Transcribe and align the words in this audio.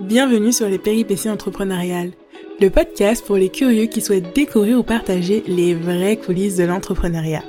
Bienvenue 0.00 0.52
sur 0.52 0.68
les 0.68 0.78
péripéties 0.78 1.28
entrepreneuriales, 1.28 2.12
le 2.60 2.70
podcast 2.70 3.26
pour 3.26 3.36
les 3.36 3.48
curieux 3.48 3.86
qui 3.86 4.00
souhaitent 4.00 4.32
découvrir 4.32 4.78
ou 4.78 4.84
partager 4.84 5.42
les 5.48 5.74
vraies 5.74 6.16
coulisses 6.16 6.54
de 6.54 6.62
l'entrepreneuriat. 6.62 7.42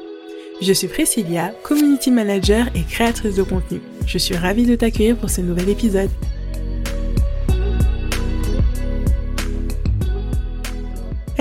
Je 0.59 0.73
suis 0.73 0.87
Priscilla, 0.87 1.53
community 1.61 2.09
manager 2.09 2.67
et 2.73 2.81
créatrice 2.81 3.35
de 3.35 3.43
contenu. 3.43 3.81
Je 4.07 4.17
suis 4.17 4.35
ravie 4.35 4.65
de 4.65 4.75
t'accueillir 4.75 5.15
pour 5.15 5.29
ce 5.29 5.41
nouvel 5.41 5.69
épisode. 5.69 6.09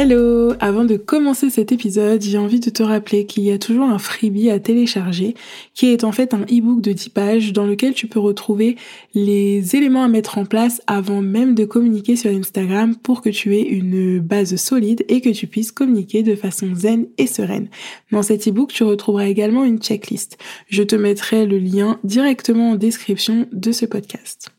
Hello 0.01 0.53
Avant 0.61 0.85
de 0.85 0.97
commencer 0.97 1.51
cet 1.51 1.73
épisode, 1.73 2.23
j'ai 2.23 2.39
envie 2.39 2.61
de 2.61 2.71
te 2.71 2.85
rappeler 2.85 3.27
qu'il 3.27 3.43
y 3.43 3.51
a 3.51 3.59
toujours 3.59 3.89
un 3.89 3.99
freebie 3.99 4.49
à 4.49 4.61
télécharger 4.61 5.35
qui 5.75 5.87
est 5.87 6.05
en 6.05 6.13
fait 6.13 6.35
un 6.35 6.43
e-book 6.43 6.81
de 6.81 6.93
10 6.93 7.09
pages 7.09 7.53
dans 7.53 7.67
lequel 7.67 7.95
tu 7.95 8.07
peux 8.07 8.21
retrouver 8.21 8.77
les 9.15 9.75
éléments 9.75 10.05
à 10.05 10.09
mettre 10.09 10.39
en 10.39 10.45
place 10.45 10.81
avant 10.87 11.21
même 11.21 11.57
de 11.57 11.65
communiquer 11.65 12.15
sur 12.15 12.31
Instagram 12.31 12.95
pour 12.95 13.23
que 13.23 13.29
tu 13.29 13.57
aies 13.57 13.63
une 13.63 14.21
base 14.21 14.55
solide 14.55 15.05
et 15.09 15.21
que 15.21 15.31
tu 15.31 15.49
puisses 15.49 15.73
communiquer 15.73 16.23
de 16.23 16.37
façon 16.37 16.77
zen 16.77 17.09
et 17.19 17.27
sereine. 17.27 17.69
Dans 18.13 18.23
cet 18.23 18.47
e-book, 18.47 18.73
tu 18.73 18.85
retrouveras 18.85 19.27
également 19.27 19.65
une 19.65 19.81
checklist. 19.81 20.39
Je 20.69 20.85
te 20.85 20.95
mettrai 20.95 21.45
le 21.45 21.59
lien 21.59 21.99
directement 22.05 22.71
en 22.71 22.77
description 22.77 23.49
de 23.51 23.73
ce 23.73 23.85
podcast. 23.85 24.51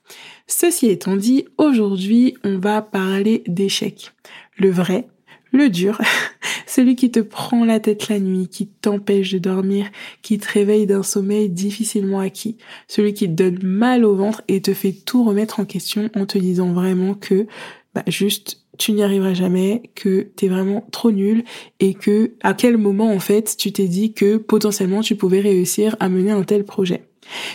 Ceci 0.48 0.88
étant 0.88 1.16
dit, 1.16 1.46
aujourd'hui, 1.58 2.36
on 2.44 2.58
va 2.58 2.82
parler 2.82 3.42
d'échecs. 3.48 4.12
Le 4.58 4.70
vrai, 4.70 5.08
le 5.52 5.70
dur, 5.70 6.00
celui 6.68 6.96
qui 6.96 7.12
te 7.12 7.20
prend 7.20 7.66
la 7.66 7.80
tête 7.80 8.10
la 8.10 8.20
nuit, 8.20 8.48
qui 8.48 8.68
t'empêche 8.68 9.32
de 9.32 9.40
dormir, 9.40 9.88
qui 10.22 10.38
te 10.38 10.52
réveille 10.52 10.86
d'un 10.86 11.04
sommeil 11.04 11.50
difficilement 11.50 12.20
acquis, 12.20 12.58
celui 12.88 13.14
qui 13.14 13.26
te 13.26 13.34
donne 13.34 13.60
mal 13.64 14.06
au 14.06 14.16
ventre 14.16 14.42
et 14.48 14.62
te 14.62 14.74
fait 14.74 14.92
tout 14.94 15.24
remettre 15.24 15.60
en 15.60 15.66
question 15.66 16.10
en 16.16 16.26
te 16.26 16.38
disant 16.38 16.72
vraiment 16.72 17.14
que 17.14 17.48
bah, 17.94 18.04
juste 18.08 18.64
tu 18.78 18.94
n'y 18.94 19.04
arriveras 19.04 19.34
jamais, 19.34 19.92
que 19.94 20.22
t'es 20.36 20.48
vraiment 20.48 20.88
trop 20.92 21.12
nul 21.12 21.44
et 21.80 21.94
que 21.94 22.34
à 22.42 22.54
quel 22.54 22.78
moment 22.78 23.12
en 23.12 23.20
fait 23.20 23.56
tu 23.58 23.74
t'es 23.74 23.88
dit 23.88 24.14
que 24.14 24.38
potentiellement 24.38 25.02
tu 25.02 25.16
pouvais 25.16 25.42
réussir 25.42 25.96
à 26.00 26.08
mener 26.08 26.32
un 26.32 26.44
tel 26.44 26.64
projet. 26.64 27.09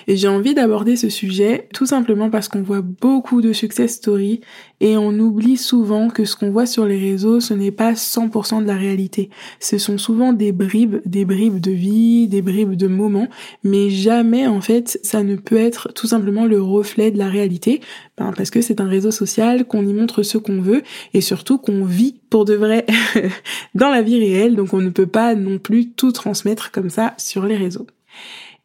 Et 0.07 0.17
j'ai 0.17 0.29
envie 0.29 0.55
d'aborder 0.55 0.97
ce 0.97 1.09
sujet 1.09 1.69
tout 1.73 1.87
simplement 1.87 2.31
parce 2.31 2.48
qu'on 2.48 2.62
voit 2.62 2.83
beaucoup 2.83 3.41
de 3.41 3.53
success 3.53 3.95
stories 3.95 4.41
et 4.81 4.97
on 4.97 5.19
oublie 5.19 5.57
souvent 5.57 6.09
que 6.09 6.25
ce 6.25 6.37
qu'on 6.37 6.51
voit 6.51 6.67
sur 6.67 6.84
les 6.84 6.98
réseaux, 6.98 7.41
ce 7.41 7.55
n'est 7.55 7.70
pas 7.70 7.92
100% 7.92 8.62
de 8.62 8.67
la 8.67 8.77
réalité. 8.77 9.31
Ce 9.61 9.79
sont 9.79 9.98
souvent 9.98 10.33
des 10.33 10.53
bribes, 10.53 10.97
des 11.07 11.25
bribes 11.25 11.61
de 11.61 11.70
vie, 11.70 12.29
des 12.29 12.42
bribes 12.42 12.75
de 12.75 12.87
moments, 12.87 13.29
mais 13.62 13.91
jamais 13.91 14.47
en 14.47 14.61
fait 14.61 14.98
ça 15.03 15.23
ne 15.23 15.37
peut 15.37 15.57
être 15.57 15.92
tout 15.95 16.07
simplement 16.07 16.45
le 16.47 16.61
reflet 16.61 17.11
de 17.11 17.19
la 17.19 17.29
réalité, 17.29 17.81
ben, 18.19 18.33
parce 18.37 18.51
que 18.51 18.61
c'est 18.61 18.81
un 18.81 18.89
réseau 18.89 19.11
social, 19.11 19.65
qu'on 19.65 19.87
y 19.87 19.92
montre 19.92 20.23
ce 20.23 20.39
qu'on 20.39 20.61
veut 20.61 20.83
et 21.15 21.20
surtout 21.20 21.59
qu'on 21.59 21.85
vit 21.85 22.20
pour 22.31 22.45
de 22.45 22.55
vrai 22.55 22.87
dans 23.75 23.91
la 23.91 24.03
vie 24.03 24.19
réelle, 24.19 24.57
donc 24.57 24.75
on 24.75 24.81
ne 24.81 24.91
peut 24.91 25.07
pas 25.07 25.35
non 25.35 25.59
plus 25.59 25.91
tout 25.92 26.12
transmettre 26.12 26.70
comme 26.70 26.91
ça 26.91 27.15
sur 27.17 27.47
les 27.47 27.57
réseaux. 27.57 27.87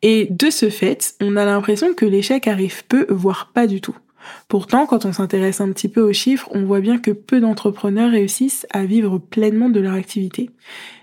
Et 0.01 0.27
de 0.29 0.49
ce 0.49 0.69
fait, 0.69 1.15
on 1.19 1.35
a 1.35 1.45
l'impression 1.45 1.93
que 1.93 2.05
l'échec 2.05 2.47
arrive 2.47 2.85
peu, 2.85 3.05
voire 3.09 3.51
pas 3.53 3.67
du 3.67 3.81
tout. 3.81 3.95
Pourtant, 4.47 4.85
quand 4.85 5.05
on 5.05 5.13
s'intéresse 5.13 5.61
un 5.61 5.71
petit 5.71 5.89
peu 5.89 6.01
aux 6.01 6.13
chiffres, 6.13 6.49
on 6.51 6.63
voit 6.63 6.81
bien 6.81 6.97
que 6.97 7.11
peu 7.11 7.39
d'entrepreneurs 7.39 8.11
réussissent 8.11 8.67
à 8.71 8.85
vivre 8.85 9.17
pleinement 9.17 9.69
de 9.69 9.79
leur 9.79 9.93
activité. 9.93 10.51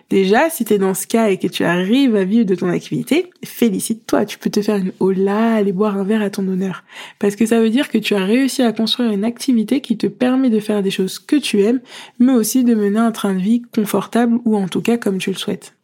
Déjà, 0.09 0.51
si 0.51 0.65
tu 0.65 0.75
es 0.75 0.79
dans 0.79 0.95
ce 0.95 1.07
cas 1.07 1.31
et 1.31 1.37
que 1.37 1.49
tu 1.49 1.65
arrives 1.65 2.15
à 2.15 2.23
vivre 2.23 2.47
de 2.47 2.55
ton 2.55 2.69
activité, 2.69 3.31
félicite-toi, 3.45 4.25
tu 4.25 4.39
peux 4.39 4.51
te 4.51 4.63
faire 4.63 4.77
une 4.77 4.93
hola, 5.01 5.55
aller 5.55 5.73
boire 5.73 5.99
un 5.99 6.05
verre 6.05 6.23
à 6.23 6.31
ton 6.31 6.47
honneur. 6.47 6.85
Parce 7.19 7.35
que 7.35 7.45
ça 7.45 7.61
veut 7.61 7.71
dire 7.71 7.89
que 7.89 7.99
tu 7.99 8.15
as 8.15 8.25
réussi 8.25 8.63
à 8.63 8.73
construire 8.73 9.11
une 9.11 9.25
activité 9.25 9.81
qui 9.81 9.97
te 9.97 10.07
permet 10.07 10.49
de 10.49 10.61
faire 10.61 10.85
des 10.85 10.93
choses 10.93 11.19
que 11.19 11.35
tu 11.35 11.63
aimes, 11.63 11.81
mais 12.21 12.33
aussi 12.33 12.63
de 12.63 12.75
mener 12.77 13.01
un 13.01 13.11
train 13.11 13.35
de 13.35 13.41
vie 13.41 13.63
confortable 13.75 14.39
ou 14.45 14.57
en 14.57 14.69
tout 14.69 14.81
cas 14.81 14.97
comme 14.97 15.19
tu 15.19 15.31
le 15.31 15.37
souhaites. 15.37 15.75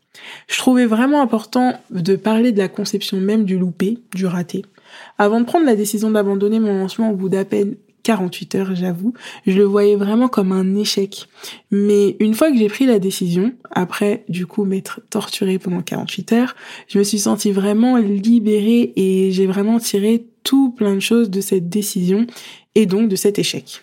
Je 0.48 0.58
trouvais 0.58 0.86
vraiment 0.86 1.22
important 1.22 1.74
de 1.90 2.16
parler 2.16 2.52
de 2.52 2.58
la 2.58 2.68
conception 2.68 3.18
même 3.18 3.44
du 3.44 3.58
loupé, 3.58 3.98
du 4.14 4.26
raté. 4.26 4.62
Avant 5.18 5.40
de 5.40 5.46
prendre 5.46 5.66
la 5.66 5.76
décision 5.76 6.10
d'abandonner 6.10 6.60
mon 6.60 6.78
lancement 6.78 7.10
au 7.10 7.16
bout 7.16 7.28
d'à 7.28 7.44
peine 7.44 7.76
48 8.02 8.54
heures, 8.56 8.74
j'avoue, 8.74 9.14
je 9.46 9.56
le 9.56 9.64
voyais 9.64 9.96
vraiment 9.96 10.28
comme 10.28 10.52
un 10.52 10.74
échec. 10.74 11.28
Mais 11.70 12.16
une 12.20 12.34
fois 12.34 12.50
que 12.50 12.58
j'ai 12.58 12.68
pris 12.68 12.86
la 12.86 12.98
décision, 12.98 13.52
après 13.70 14.24
du 14.28 14.46
coup 14.46 14.64
m'être 14.64 15.00
torturée 15.08 15.58
pendant 15.58 15.82
48 15.82 16.32
heures, 16.32 16.56
je 16.88 16.98
me 16.98 17.04
suis 17.04 17.20
sentie 17.20 17.52
vraiment 17.52 17.96
libérée 17.96 18.92
et 18.96 19.30
j'ai 19.30 19.46
vraiment 19.46 19.78
tiré 19.78 20.26
tout 20.42 20.72
plein 20.72 20.94
de 20.94 21.00
choses 21.00 21.30
de 21.30 21.40
cette 21.40 21.68
décision 21.68 22.26
et 22.74 22.86
donc 22.86 23.08
de 23.08 23.16
cet 23.16 23.38
échec. 23.38 23.82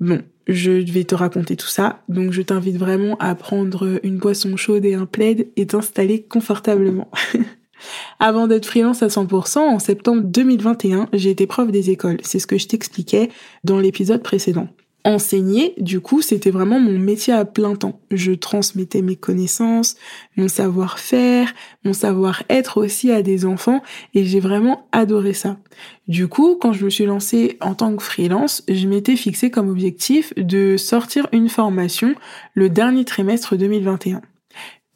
Bon, 0.00 0.22
je 0.46 0.70
vais 0.70 1.04
te 1.04 1.14
raconter 1.14 1.56
tout 1.56 1.68
ça, 1.68 2.02
donc 2.08 2.32
je 2.32 2.42
t'invite 2.42 2.76
vraiment 2.76 3.16
à 3.18 3.34
prendre 3.34 4.00
une 4.02 4.18
boisson 4.18 4.56
chaude 4.56 4.84
et 4.84 4.94
un 4.94 5.06
plaid 5.06 5.48
et 5.56 5.66
t'installer 5.66 6.22
confortablement. 6.22 7.10
Avant 8.20 8.46
d'être 8.46 8.66
freelance 8.66 9.02
à 9.02 9.08
100%, 9.08 9.58
en 9.58 9.78
septembre 9.78 10.22
2021, 10.24 11.08
j'ai 11.12 11.30
été 11.30 11.46
prof 11.46 11.70
des 11.70 11.90
écoles. 11.90 12.18
C'est 12.22 12.38
ce 12.38 12.46
que 12.46 12.58
je 12.58 12.66
t'expliquais 12.66 13.30
dans 13.62 13.78
l'épisode 13.78 14.22
précédent 14.22 14.68
enseigner, 15.04 15.74
du 15.78 16.00
coup, 16.00 16.22
c'était 16.22 16.50
vraiment 16.50 16.80
mon 16.80 16.98
métier 16.98 17.32
à 17.32 17.44
plein 17.44 17.74
temps. 17.76 18.00
Je 18.10 18.32
transmettais 18.32 19.02
mes 19.02 19.16
connaissances, 19.16 19.96
mon 20.36 20.48
savoir-faire, 20.48 21.52
mon 21.84 21.92
savoir-être 21.92 22.78
aussi 22.78 23.10
à 23.10 23.22
des 23.22 23.44
enfants 23.44 23.82
et 24.14 24.24
j'ai 24.24 24.40
vraiment 24.40 24.86
adoré 24.92 25.34
ça. 25.34 25.58
Du 26.08 26.26
coup, 26.28 26.56
quand 26.60 26.72
je 26.72 26.84
me 26.84 26.90
suis 26.90 27.06
lancée 27.06 27.58
en 27.60 27.74
tant 27.74 27.94
que 27.94 28.02
freelance, 28.02 28.62
je 28.68 28.86
m'étais 28.88 29.16
fixé 29.16 29.50
comme 29.50 29.68
objectif 29.68 30.32
de 30.36 30.76
sortir 30.76 31.28
une 31.32 31.48
formation 31.48 32.14
le 32.54 32.70
dernier 32.70 33.04
trimestre 33.04 33.56
2021 33.56 34.22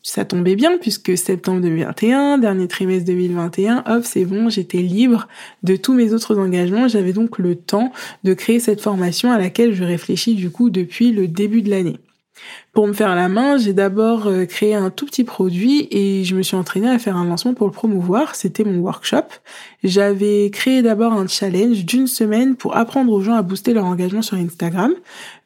ça 0.03 0.25
tombait 0.25 0.57
bien 0.57 0.79
puisque 0.79 1.17
septembre 1.19 1.61
2021, 1.61 2.39
dernier 2.39 2.69
trimestre 2.69 3.07
2021, 3.07 3.85
hop, 3.87 4.05
c'est 4.05 4.25
bon, 4.25 4.49
j'étais 4.49 4.79
libre 4.79 5.29
de 5.63 5.77
tous 5.77 5.93
mes 5.93 6.13
autres 6.13 6.39
engagements. 6.39 6.89
J'avais 6.89 7.13
donc 7.13 7.39
le 7.39 7.57
temps 7.57 7.93
de 8.25 8.35
créer 8.35 8.61
cette 8.61 8.81
formation 8.81 9.31
à 9.33 9.39
laquelle 9.39 9.75
je 9.75 9.85
réfléchis 9.85 10.35
du 10.35 10.51
coup 10.51 10.71
depuis 10.71 11.13
le 11.13 11.29
début 11.29 11.63
de 11.63 11.71
l'année. 11.71 11.99
Pour 12.79 12.87
me 12.87 12.93
faire 12.93 13.17
la 13.17 13.29
main, 13.29 13.57
j'ai 13.57 13.73
d'abord 13.73 14.29
euh, 14.29 14.45
créé 14.45 14.75
un 14.75 14.91
tout 14.91 15.07
petit 15.07 15.25
produit 15.25 15.89
et 15.91 16.23
je 16.23 16.37
me 16.37 16.43
suis 16.43 16.57
entraînée 16.57 16.89
à 16.89 16.99
faire 17.01 17.17
un 17.17 17.25
lancement 17.25 17.53
pour 17.53 17.67
le 17.67 17.73
promouvoir. 17.73 18.37
C'était 18.37 18.63
mon 18.63 18.79
workshop. 18.79 19.25
J'avais 19.83 20.51
créé 20.51 20.83
d'abord 20.83 21.13
un 21.13 21.27
challenge 21.27 21.85
d'une 21.85 22.07
semaine 22.07 22.55
pour 22.55 22.77
apprendre 22.77 23.13
aux 23.13 23.21
gens 23.21 23.35
à 23.35 23.43
booster 23.43 23.75
leur 23.75 23.85
engagement 23.85 24.23
sur 24.23 24.37
Instagram. 24.37 24.93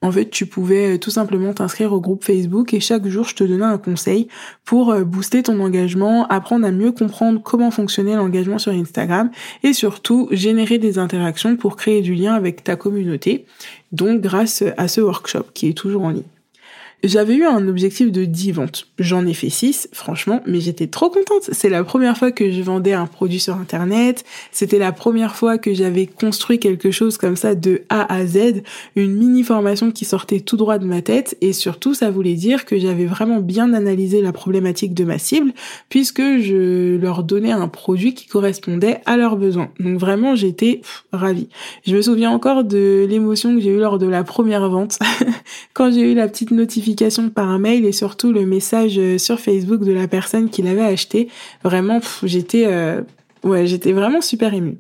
En 0.03 0.13
fait, 0.13 0.29
tu 0.29 0.45
pouvais 0.45 0.95
euh, 0.95 0.99
tout 0.99 1.11
simplement 1.11 1.55
t'inscrire 1.55 1.93
au 1.95 2.01
groupe 2.01 2.23
Facebook 2.23 2.75
et 2.75 2.81
chaque 2.81 3.07
jour, 3.07 3.27
je 3.27 3.35
te 3.35 3.45
donnais 3.45 3.65
un 3.65 3.79
conseil 3.79 4.29
pour 4.67 4.91
euh, 4.91 5.05
booster 5.05 5.43
ton 5.43 5.59
engagement, 5.61 6.27
apprendre 6.27 6.67
à 6.67 6.71
mieux 6.71 6.93
comprendre 6.93 7.41
comment 7.43 7.71
fonctionnait 7.71 8.17
l'engagement 8.17 8.59
sur 8.59 8.73
Instagram 8.73 9.31
et 9.63 9.73
surtout 9.73 10.29
générer 10.33 10.77
des 10.77 10.99
interactions 10.99 11.57
pour 11.57 11.77
créer 11.77 12.03
du 12.03 12.15
lien 12.15 12.35
avec 12.35 12.63
ta 12.63 12.77
communauté. 12.77 13.47
Donc, 13.93 14.21
grâce 14.21 14.63
à 14.77 14.89
ce 14.89 15.01
workshop 15.01 15.45
qui 15.55 15.69
est 15.69 15.75
toujours 15.75 16.05
en 16.05 16.11
ligne. 16.11 16.23
J'avais 17.05 17.35
eu 17.35 17.45
un 17.45 17.67
objectif 17.67 18.13
de 18.13 18.25
10 18.25 18.53
ventes. 18.53 18.87
J'en 19.01 19.27
ai 19.27 19.35
fait 19.35 19.51
6, 19.51 19.89
franchement, 19.93 20.41
mais 20.47 20.61
j'étais 20.61 20.87
trop 20.87 21.11
contente. 21.11 21.51
C'est 21.51 21.69
la 21.69 21.83
première 21.83 22.17
fois 22.17 22.31
que 22.31 22.53
je 22.53 22.63
vendais 22.63 22.93
un 22.93 23.07
produit 23.07 23.41
sur 23.41 23.57
Internet. 23.57 24.25
C'était 24.53 24.79
la 24.79 24.93
première 24.93 25.35
fois 25.35 25.59
que 25.59 25.75
j'avais 25.75 26.07
construit 26.07 26.61
quelque 26.61 26.93
chose 26.93 27.19
comme 27.19 27.35
ça 27.35 27.57
de 27.57 27.83
A 27.89 28.15
à 28.15 28.25
Z, 28.25 28.63
une 28.95 29.15
mini 29.15 29.43
formation 29.43 29.91
qui 29.91 30.05
sortait 30.05 30.39
tout 30.39 30.57
droit 30.57 30.79
de 30.79 30.87
ma 30.87 31.03
tête. 31.03 31.37
Et 31.41 31.53
surtout, 31.53 31.93
ça 31.93 32.09
voulait 32.13 32.35
dire 32.35 32.65
que 32.65 32.79
j'avais 32.79 33.07
vraiment 33.07 33.41
bien 33.41 33.73
analysé 33.73 34.23
la 34.23 34.31
problématique 34.31 34.95
de 34.95 35.03
ma 35.03 35.19
cible, 35.19 35.55
puisque 35.89 36.23
je 36.23 36.97
leur 36.99 37.25
donnais 37.25 37.51
un 37.51 37.67
produit 37.67 38.15
qui 38.15 38.29
correspondait 38.29 39.01
à 39.07 39.17
leurs 39.17 39.37
besoins. 39.37 39.71
Donc 39.81 39.99
vraiment, 39.99 40.37
j'étais 40.37 40.83
ravie. 41.13 41.49
Je 41.85 41.97
me 41.97 42.03
souviens 42.03 42.31
encore 42.31 42.63
de 42.63 43.09
l'émotion 43.11 43.57
que 43.57 43.61
j'ai 43.61 43.71
eue 43.71 43.81
lors 43.81 43.99
de 43.99 44.07
la 44.07 44.23
première 44.23 44.71
vente, 44.71 45.01
quand 45.75 45.91
j'ai 45.91 46.13
eu 46.13 46.15
la 46.15 46.29
petite 46.29 46.53
notification 46.53 46.92
par 47.35 47.49
un 47.49 47.59
mail 47.59 47.85
et 47.85 47.93
surtout 47.93 48.33
le 48.33 48.47
message 48.47 48.99
euh, 48.99 49.19
sur 49.19 49.41
Facebook 49.41 49.81
de 49.85 49.93
la 49.93 50.09
personne 50.09 50.51
qui 50.51 50.63
l'avait 50.63 50.85
acheté. 50.85 51.29
Vraiment, 51.63 52.01
j'étais, 52.23 52.67
euh, 52.67 53.03
ouais, 53.43 53.67
j'étais 53.67 53.93
vraiment 53.93 54.21
super 54.21 54.55
émue. 54.55 54.79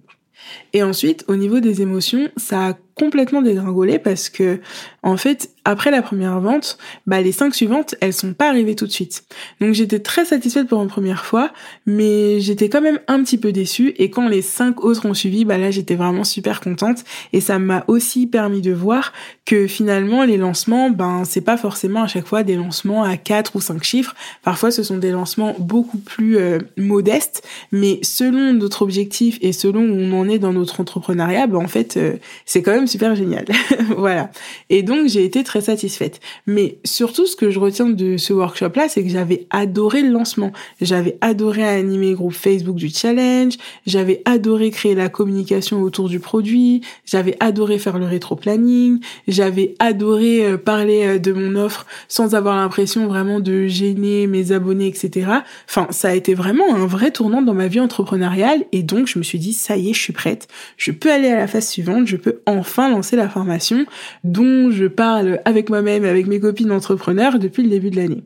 Et 0.72 0.82
ensuite, 0.82 1.24
au 1.28 1.36
niveau 1.36 1.60
des 1.60 1.82
émotions, 1.82 2.28
ça 2.36 2.68
a 2.68 2.72
complètement 2.94 3.42
dégringolé 3.42 3.98
parce 3.98 4.28
que, 4.28 4.60
en 5.02 5.16
fait, 5.16 5.50
après 5.64 5.90
la 5.90 6.02
première 6.02 6.40
vente, 6.40 6.76
bah, 7.06 7.20
les 7.20 7.32
cinq 7.32 7.54
suivantes, 7.54 7.94
elles 8.00 8.12
sont 8.12 8.34
pas 8.34 8.48
arrivées 8.48 8.74
tout 8.74 8.86
de 8.86 8.92
suite. 8.92 9.24
Donc 9.60 9.74
j'étais 9.74 10.00
très 10.00 10.24
satisfaite 10.24 10.66
pour 10.66 10.82
une 10.82 10.88
première 10.88 11.24
fois, 11.24 11.52
mais 11.86 12.40
j'étais 12.40 12.68
quand 12.68 12.80
même 12.80 12.98
un 13.06 13.22
petit 13.22 13.38
peu 13.38 13.52
déçue. 13.52 13.94
Et 13.98 14.10
quand 14.10 14.28
les 14.28 14.42
cinq 14.42 14.84
autres 14.84 15.06
ont 15.06 15.14
suivi, 15.14 15.44
bah 15.44 15.58
là, 15.58 15.70
j'étais 15.70 15.94
vraiment 15.94 16.24
super 16.24 16.60
contente. 16.60 17.04
Et 17.32 17.40
ça 17.40 17.58
m'a 17.58 17.84
aussi 17.86 18.26
permis 18.26 18.60
de 18.60 18.72
voir 18.72 19.12
que 19.44 19.66
finalement, 19.66 20.24
les 20.24 20.36
lancements, 20.36 20.90
ben, 20.90 21.22
c'est 21.24 21.40
pas 21.40 21.56
forcément 21.56 22.02
à 22.02 22.06
chaque 22.08 22.26
fois 22.26 22.42
des 22.42 22.56
lancements 22.56 23.04
à 23.04 23.16
quatre 23.16 23.54
ou 23.54 23.60
cinq 23.60 23.84
chiffres. 23.84 24.14
Parfois, 24.42 24.70
ce 24.70 24.82
sont 24.82 24.98
des 24.98 25.10
lancements 25.10 25.54
beaucoup 25.58 25.98
plus 25.98 26.38
euh, 26.38 26.58
modestes, 26.76 27.46
mais 27.70 28.00
selon 28.02 28.52
notre 28.52 28.82
objectif 28.82 29.38
et 29.42 29.52
selon 29.52 29.82
où 29.82 29.94
on 29.94 30.20
en 30.20 30.28
est 30.28 30.38
dans 30.38 30.52
notre 30.52 30.80
entrepreneuriat, 30.80 31.46
ben, 31.46 31.58
en 31.58 31.68
fait, 31.68 31.96
euh, 31.96 32.16
c'est 32.46 32.62
quand 32.62 32.72
même 32.72 32.81
super 32.86 33.14
génial. 33.14 33.44
voilà. 33.96 34.30
Et 34.70 34.82
donc, 34.82 35.08
j'ai 35.08 35.24
été 35.24 35.44
très 35.44 35.60
satisfaite. 35.60 36.20
Mais 36.46 36.78
surtout, 36.84 37.26
ce 37.26 37.36
que 37.36 37.50
je 37.50 37.58
retiens 37.58 37.88
de 37.88 38.16
ce 38.16 38.32
workshop-là, 38.32 38.88
c'est 38.88 39.02
que 39.02 39.08
j'avais 39.08 39.46
adoré 39.50 40.02
le 40.02 40.10
lancement. 40.10 40.52
J'avais 40.80 41.18
adoré 41.20 41.62
animer 41.64 42.10
le 42.10 42.16
groupe 42.16 42.32
Facebook 42.32 42.76
du 42.76 42.88
challenge. 42.88 43.54
J'avais 43.86 44.22
adoré 44.24 44.70
créer 44.70 44.94
la 44.94 45.08
communication 45.08 45.82
autour 45.82 46.08
du 46.08 46.20
produit. 46.20 46.82
J'avais 47.04 47.36
adoré 47.40 47.78
faire 47.78 47.98
le 47.98 48.06
rétro-planning. 48.06 49.00
J'avais 49.28 49.74
adoré 49.78 50.44
euh, 50.44 50.56
parler 50.56 51.06
euh, 51.06 51.18
de 51.18 51.32
mon 51.32 51.56
offre 51.56 51.86
sans 52.08 52.34
avoir 52.34 52.56
l'impression 52.56 53.06
vraiment 53.06 53.40
de 53.40 53.66
gêner 53.66 54.26
mes 54.26 54.52
abonnés, 54.52 54.88
etc. 54.88 55.30
Enfin, 55.68 55.86
ça 55.90 56.08
a 56.08 56.14
été 56.14 56.34
vraiment 56.34 56.74
un 56.74 56.86
vrai 56.86 57.10
tournant 57.10 57.42
dans 57.42 57.54
ma 57.54 57.68
vie 57.68 57.80
entrepreneuriale. 57.80 58.64
Et 58.72 58.82
donc, 58.82 59.06
je 59.06 59.18
me 59.18 59.24
suis 59.24 59.38
dit, 59.38 59.52
ça 59.52 59.76
y 59.76 59.90
est, 59.90 59.94
je 59.94 60.00
suis 60.00 60.12
prête. 60.12 60.48
Je 60.76 60.92
peux 60.92 61.10
aller 61.10 61.28
à 61.28 61.36
la 61.36 61.46
phase 61.46 61.68
suivante. 61.68 62.06
Je 62.06 62.16
peux 62.16 62.40
enfin 62.46 62.71
lancer 62.78 63.16
la 63.16 63.28
formation 63.28 63.84
dont 64.24 64.70
je 64.70 64.86
parle 64.86 65.40
avec 65.44 65.70
moi-même 65.70 66.04
et 66.04 66.08
avec 66.08 66.26
mes 66.26 66.40
copines 66.40 66.72
entrepreneurs 66.72 67.38
depuis 67.38 67.62
le 67.62 67.70
début 67.70 67.90
de 67.90 67.96
l'année. 67.96 68.24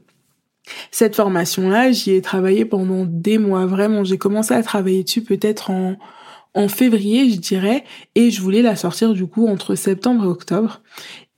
Cette 0.90 1.14
formation-là, 1.14 1.93
j'y 1.93 2.12
ai 2.12 2.22
travaillé 2.22 2.64
pendant 2.64 3.04
des 3.06 3.38
mois, 3.38 3.66
vraiment. 3.66 4.04
J'ai 4.04 4.19
commencé 4.19 4.52
à 4.54 4.62
travailler 4.62 5.04
dessus 5.04 5.22
peut-être 5.22 5.70
en, 5.70 5.96
en 6.56 6.69
février, 6.69 7.31
je 7.31 7.37
dirais, 7.37 7.85
et 8.14 8.31
je 8.31 8.41
voulais 8.41 8.62
la 8.62 8.75
sortir 8.75 9.12
du 9.12 9.26
coup 9.26 9.47
entre 9.47 9.75
septembre 9.75 10.25
et 10.25 10.29
octobre. 10.29 10.81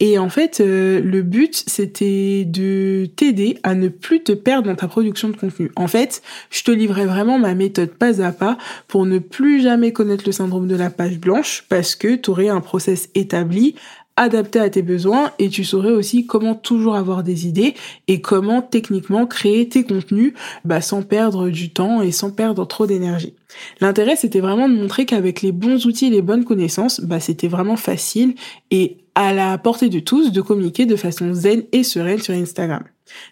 Et 0.00 0.16
en 0.16 0.28
fait, 0.28 0.60
euh, 0.60 1.00
le 1.00 1.22
but, 1.22 1.64
c'était 1.66 2.44
de 2.44 3.06
t'aider 3.16 3.58
à 3.64 3.74
ne 3.74 3.88
plus 3.88 4.22
te 4.22 4.30
perdre 4.30 4.68
dans 4.68 4.76
ta 4.76 4.86
production 4.86 5.28
de 5.28 5.36
contenu. 5.36 5.72
En 5.74 5.88
fait, 5.88 6.22
je 6.50 6.62
te 6.62 6.70
livrais 6.70 7.06
vraiment 7.06 7.36
ma 7.38 7.54
méthode 7.54 7.90
pas 7.90 8.22
à 8.22 8.30
pas 8.30 8.58
pour 8.86 9.06
ne 9.06 9.18
plus 9.18 9.60
jamais 9.60 9.92
connaître 9.92 10.22
le 10.24 10.32
syndrome 10.32 10.68
de 10.68 10.76
la 10.76 10.90
page 10.90 11.18
blanche 11.18 11.64
parce 11.68 11.96
que 11.96 12.14
tu 12.14 12.30
aurais 12.30 12.48
un 12.48 12.60
process 12.60 13.10
établi 13.16 13.74
adapté 14.18 14.58
à 14.58 14.68
tes 14.68 14.82
besoins 14.82 15.30
et 15.38 15.48
tu 15.48 15.64
saurais 15.64 15.92
aussi 15.92 16.26
comment 16.26 16.54
toujours 16.54 16.96
avoir 16.96 17.22
des 17.22 17.46
idées 17.46 17.74
et 18.08 18.20
comment 18.20 18.60
techniquement 18.60 19.26
créer 19.26 19.68
tes 19.68 19.84
contenus 19.84 20.34
bah, 20.64 20.80
sans 20.80 21.02
perdre 21.02 21.48
du 21.48 21.70
temps 21.70 22.02
et 22.02 22.10
sans 22.10 22.30
perdre 22.30 22.66
trop 22.66 22.86
d'énergie. 22.86 23.34
L'intérêt 23.80 24.16
c'était 24.16 24.40
vraiment 24.40 24.68
de 24.68 24.74
montrer 24.74 25.06
qu'avec 25.06 25.40
les 25.40 25.52
bons 25.52 25.86
outils 25.86 26.06
et 26.06 26.10
les 26.10 26.22
bonnes 26.22 26.44
connaissances, 26.44 27.00
bah, 27.00 27.20
c'était 27.20 27.48
vraiment 27.48 27.76
facile 27.76 28.34
et 28.70 28.98
à 29.14 29.32
la 29.32 29.56
portée 29.56 29.88
de 29.88 30.00
tous 30.00 30.32
de 30.32 30.40
communiquer 30.40 30.84
de 30.84 30.96
façon 30.96 31.32
zen 31.32 31.62
et 31.72 31.84
sereine 31.84 32.20
sur 32.20 32.34
Instagram. 32.34 32.82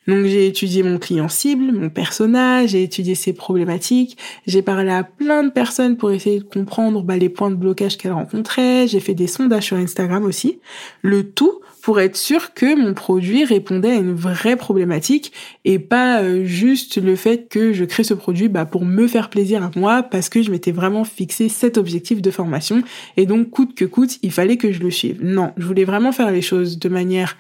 Donc 0.07 0.27
j'ai 0.27 0.47
étudié 0.47 0.83
mon 0.83 0.99
client 0.99 1.29
cible, 1.29 1.73
mon 1.73 1.91
personnage, 1.91 2.71
j'ai 2.71 2.83
étudié 2.83 3.15
ses 3.15 3.33
problématiques, 3.33 4.17
j'ai 4.47 4.63
parlé 4.63 4.91
à 4.91 5.05
plein 5.05 5.43
de 5.43 5.51
personnes 5.51 5.97
pour 5.97 6.11
essayer 6.11 6.39
de 6.41 6.45
comprendre 6.45 7.03
bah, 7.03 7.17
les 7.17 7.29
points 7.29 7.51
de 7.51 7.57
blocage 7.57 7.97
qu'elle 7.97 8.13
rencontrait, 8.13 8.87
j'ai 8.89 9.01
fait 9.01 9.15
des 9.15 9.27
sondages 9.27 9.65
sur 9.65 9.77
Instagram 9.77 10.25
aussi, 10.25 10.61
le 11.03 11.31
tout 11.31 11.61
pour 11.87 12.01
être 12.01 12.17
sûr 12.17 12.53
que 12.53 12.75
mon 12.75 12.95
produit 12.95 13.45
répondait 13.45 13.93
à 13.93 13.95
une 13.95 14.13
vraie 14.13 14.57
problématique 14.57 15.33
et 15.65 15.79
pas 15.79 16.21
euh, 16.21 16.45
juste 16.45 17.01
le 17.01 17.15
fait 17.15 17.49
que 17.49 17.73
je 17.73 17.85
crée 17.85 18.03
ce 18.03 18.13
produit 18.13 18.49
bah, 18.49 18.65
pour 18.65 18.85
me 18.85 19.07
faire 19.07 19.31
plaisir 19.31 19.63
à 19.63 19.71
moi 19.77 20.03
parce 20.03 20.29
que 20.29 20.43
je 20.43 20.51
m'étais 20.51 20.73
vraiment 20.73 21.05
fixé 21.05 21.49
cet 21.49 21.79
objectif 21.79 22.21
de 22.21 22.33
formation 22.33 22.83
et 23.17 23.25
donc 23.25 23.51
coûte 23.51 23.77
que 23.77 23.85
coûte 23.85 24.19
il 24.23 24.33
fallait 24.33 24.57
que 24.57 24.73
je 24.73 24.81
le 24.81 24.91
suive. 24.91 25.21
Non, 25.23 25.53
je 25.57 25.65
voulais 25.65 25.85
vraiment 25.85 26.11
faire 26.11 26.33
les 26.33 26.43
choses 26.43 26.81
de 26.81 26.89
manière 26.89 27.37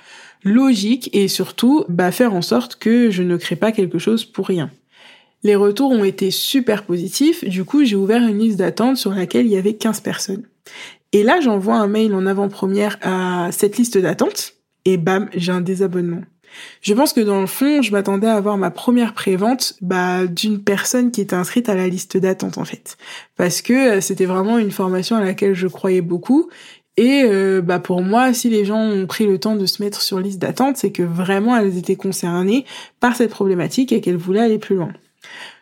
logique 0.46 1.10
et 1.12 1.28
surtout 1.28 1.84
bah, 1.88 2.12
faire 2.12 2.34
en 2.34 2.42
sorte 2.42 2.76
que 2.76 3.10
je 3.10 3.22
ne 3.22 3.36
crée 3.36 3.56
pas 3.56 3.72
quelque 3.72 3.98
chose 3.98 4.24
pour 4.24 4.46
rien. 4.46 4.70
Les 5.42 5.56
retours 5.56 5.90
ont 5.90 6.04
été 6.04 6.30
super 6.30 6.84
positifs, 6.84 7.44
du 7.44 7.64
coup 7.64 7.84
j'ai 7.84 7.96
ouvert 7.96 8.22
une 8.22 8.38
liste 8.38 8.58
d'attente 8.58 8.96
sur 8.96 9.12
laquelle 9.12 9.46
il 9.46 9.52
y 9.52 9.56
avait 9.56 9.74
15 9.74 10.00
personnes. 10.00 10.44
Et 11.12 11.22
là 11.22 11.40
j'envoie 11.40 11.76
un 11.76 11.86
mail 11.86 12.14
en 12.14 12.26
avant-première 12.26 12.98
à 13.02 13.50
cette 13.52 13.76
liste 13.76 13.98
d'attente 13.98 14.54
et 14.84 14.96
bam, 14.96 15.28
j'ai 15.34 15.52
un 15.52 15.60
désabonnement. 15.60 16.22
Je 16.80 16.94
pense 16.94 17.12
que 17.12 17.20
dans 17.20 17.40
le 17.40 17.46
fond, 17.46 17.82
je 17.82 17.92
m'attendais 17.92 18.28
à 18.28 18.36
avoir 18.36 18.56
ma 18.56 18.70
première 18.70 19.12
prévente 19.12 19.74
bah, 19.82 20.26
d'une 20.26 20.62
personne 20.62 21.10
qui 21.10 21.20
était 21.20 21.36
inscrite 21.36 21.68
à 21.68 21.74
la 21.74 21.88
liste 21.88 22.16
d'attente 22.16 22.56
en 22.56 22.64
fait, 22.64 22.96
parce 23.36 23.62
que 23.62 23.96
euh, 23.96 24.00
c'était 24.00 24.24
vraiment 24.24 24.58
une 24.58 24.70
formation 24.70 25.16
à 25.16 25.20
laquelle 25.24 25.54
je 25.54 25.66
croyais 25.66 26.00
beaucoup 26.00 26.48
et 26.96 27.24
euh, 27.24 27.60
bah 27.60 27.78
pour 27.78 28.02
moi, 28.02 28.32
si 28.32 28.48
les 28.48 28.64
gens 28.64 28.80
ont 28.80 29.06
pris 29.06 29.26
le 29.26 29.38
temps 29.38 29.56
de 29.56 29.66
se 29.66 29.82
mettre 29.82 30.00
sur 30.00 30.18
liste 30.18 30.38
d'attente, 30.38 30.76
c'est 30.76 30.92
que 30.92 31.02
vraiment 31.02 31.56
elles 31.56 31.76
étaient 31.76 31.96
concernées 31.96 32.64
par 33.00 33.16
cette 33.16 33.30
problématique 33.30 33.92
et 33.92 34.00
qu'elles 34.00 34.16
voulaient 34.16 34.40
aller 34.40 34.58
plus 34.58 34.76
loin. 34.76 34.92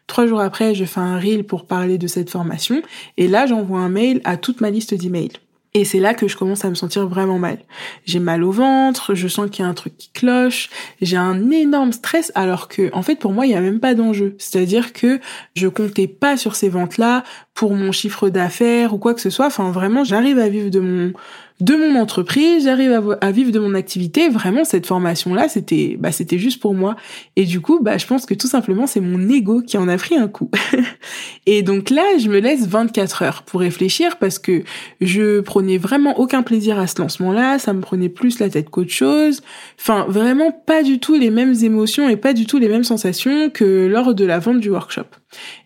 Trois 0.06 0.26
jours 0.26 0.40
après, 0.40 0.74
je 0.74 0.84
fais 0.84 1.00
un 1.00 1.18
reel 1.18 1.44
pour 1.44 1.66
parler 1.66 1.98
de 1.98 2.06
cette 2.06 2.30
formation 2.30 2.82
et 3.16 3.26
là, 3.26 3.46
j'envoie 3.46 3.80
un 3.80 3.88
mail 3.88 4.20
à 4.24 4.36
toute 4.36 4.60
ma 4.60 4.70
liste 4.70 4.94
d'emails. 4.94 5.32
Et 5.76 5.84
c'est 5.84 5.98
là 5.98 6.14
que 6.14 6.28
je 6.28 6.36
commence 6.36 6.64
à 6.64 6.70
me 6.70 6.76
sentir 6.76 7.08
vraiment 7.08 7.40
mal. 7.40 7.58
J'ai 8.04 8.20
mal 8.20 8.44
au 8.44 8.52
ventre, 8.52 9.16
je 9.16 9.26
sens 9.26 9.50
qu'il 9.50 9.64
y 9.64 9.66
a 9.66 9.68
un 9.68 9.74
truc 9.74 9.96
qui 9.96 10.08
cloche, 10.10 10.70
j'ai 11.02 11.16
un 11.16 11.50
énorme 11.50 11.92
stress 11.92 12.30
alors 12.36 12.68
que, 12.68 12.94
en 12.94 13.02
fait, 13.02 13.16
pour 13.16 13.32
moi, 13.32 13.44
il 13.44 13.48
n'y 13.48 13.56
a 13.56 13.60
même 13.60 13.80
pas 13.80 13.94
d'enjeu. 13.94 14.36
C'est-à-dire 14.38 14.92
que 14.92 15.18
je 15.56 15.66
comptais 15.66 16.06
pas 16.06 16.36
sur 16.36 16.54
ces 16.54 16.68
ventes-là 16.68 17.24
pour 17.54 17.74
mon 17.74 17.90
chiffre 17.90 18.28
d'affaires 18.28 18.94
ou 18.94 18.98
quoi 18.98 19.14
que 19.14 19.20
ce 19.20 19.30
soit. 19.30 19.46
Enfin, 19.46 19.72
vraiment, 19.72 20.04
j'arrive 20.04 20.38
à 20.38 20.48
vivre 20.48 20.70
de 20.70 20.78
mon, 20.78 21.12
de 21.60 21.76
mon 21.76 22.00
entreprise, 22.00 22.64
j'arrive 22.64 23.16
à, 23.20 23.30
vivre 23.30 23.52
de 23.52 23.60
mon 23.60 23.74
activité. 23.74 24.28
Vraiment, 24.28 24.64
cette 24.64 24.86
formation-là, 24.86 25.48
c'était, 25.48 25.96
bah, 26.00 26.10
c'était 26.10 26.38
juste 26.38 26.60
pour 26.60 26.74
moi. 26.74 26.96
Et 27.36 27.44
du 27.44 27.60
coup, 27.60 27.78
bah, 27.80 27.96
je 27.96 28.06
pense 28.06 28.26
que 28.26 28.34
tout 28.34 28.48
simplement, 28.48 28.88
c'est 28.88 29.00
mon 29.00 29.28
ego 29.28 29.62
qui 29.62 29.78
en 29.78 29.86
a 29.86 29.96
pris 29.96 30.16
un 30.16 30.26
coup. 30.26 30.50
et 31.46 31.62
donc 31.62 31.90
là, 31.90 32.02
je 32.18 32.28
me 32.28 32.40
laisse 32.40 32.66
24 32.66 33.22
heures 33.22 33.42
pour 33.44 33.60
réfléchir 33.60 34.18
parce 34.18 34.40
que 34.40 34.64
je 35.00 35.40
prenais 35.40 35.78
vraiment 35.78 36.18
aucun 36.18 36.42
plaisir 36.42 36.76
à 36.76 36.88
ce 36.88 37.00
lancement-là. 37.00 37.60
Ça 37.60 37.72
me 37.72 37.80
prenait 37.80 38.08
plus 38.08 38.40
la 38.40 38.50
tête 38.50 38.68
qu'autre 38.68 38.90
chose. 38.90 39.40
Enfin, 39.78 40.06
vraiment 40.08 40.50
pas 40.50 40.82
du 40.82 40.98
tout 40.98 41.14
les 41.14 41.30
mêmes 41.30 41.54
émotions 41.62 42.08
et 42.08 42.16
pas 42.16 42.32
du 42.32 42.46
tout 42.46 42.58
les 42.58 42.68
mêmes 42.68 42.84
sensations 42.84 43.48
que 43.48 43.86
lors 43.86 44.12
de 44.12 44.24
la 44.24 44.40
vente 44.40 44.58
du 44.58 44.70
workshop. 44.70 45.06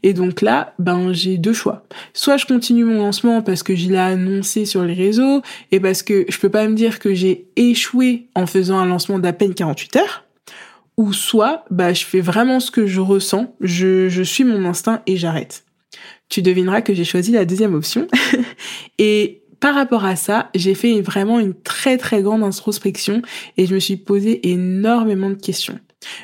Et 0.02 0.12
donc 0.12 0.40
là, 0.40 0.74
ben, 0.78 1.12
j'ai 1.12 1.38
deux 1.38 1.52
choix. 1.52 1.84
Soit 2.12 2.36
je 2.36 2.46
continue 2.46 2.84
mon 2.84 2.98
lancement 2.98 3.42
parce 3.42 3.62
que 3.62 3.74
je 3.74 3.88
l'ai 3.88 3.96
annoncé 3.96 4.64
sur 4.64 4.82
les 4.84 4.94
réseaux 4.94 5.42
parce 5.80 6.02
que 6.02 6.26
je 6.28 6.38
peux 6.38 6.48
pas 6.48 6.66
me 6.68 6.74
dire 6.74 6.98
que 6.98 7.14
j'ai 7.14 7.48
échoué 7.56 8.28
en 8.34 8.46
faisant 8.46 8.78
un 8.78 8.86
lancement 8.86 9.18
d'à 9.18 9.32
peine 9.32 9.54
48 9.54 9.96
heures. 9.96 10.24
Ou 10.96 11.12
soit, 11.12 11.64
bah, 11.70 11.92
je 11.92 12.04
fais 12.04 12.20
vraiment 12.20 12.58
ce 12.58 12.70
que 12.70 12.86
je 12.86 13.00
ressens, 13.00 13.54
je 13.60 14.22
suis 14.22 14.44
mon 14.44 14.64
instinct 14.64 15.02
et 15.06 15.16
j'arrête. 15.16 15.64
Tu 16.28 16.42
devineras 16.42 16.82
que 16.82 16.92
j'ai 16.92 17.04
choisi 17.04 17.32
la 17.32 17.44
deuxième 17.44 17.74
option. 17.74 18.06
et 18.98 19.42
par 19.60 19.74
rapport 19.74 20.04
à 20.04 20.16
ça, 20.16 20.50
j'ai 20.54 20.74
fait 20.74 21.00
vraiment 21.00 21.40
une 21.40 21.54
très 21.54 21.98
très 21.98 22.22
grande 22.22 22.42
introspection 22.42 23.22
et 23.56 23.66
je 23.66 23.74
me 23.74 23.80
suis 23.80 23.96
posé 23.96 24.48
énormément 24.48 25.30
de 25.30 25.34
questions. 25.34 25.78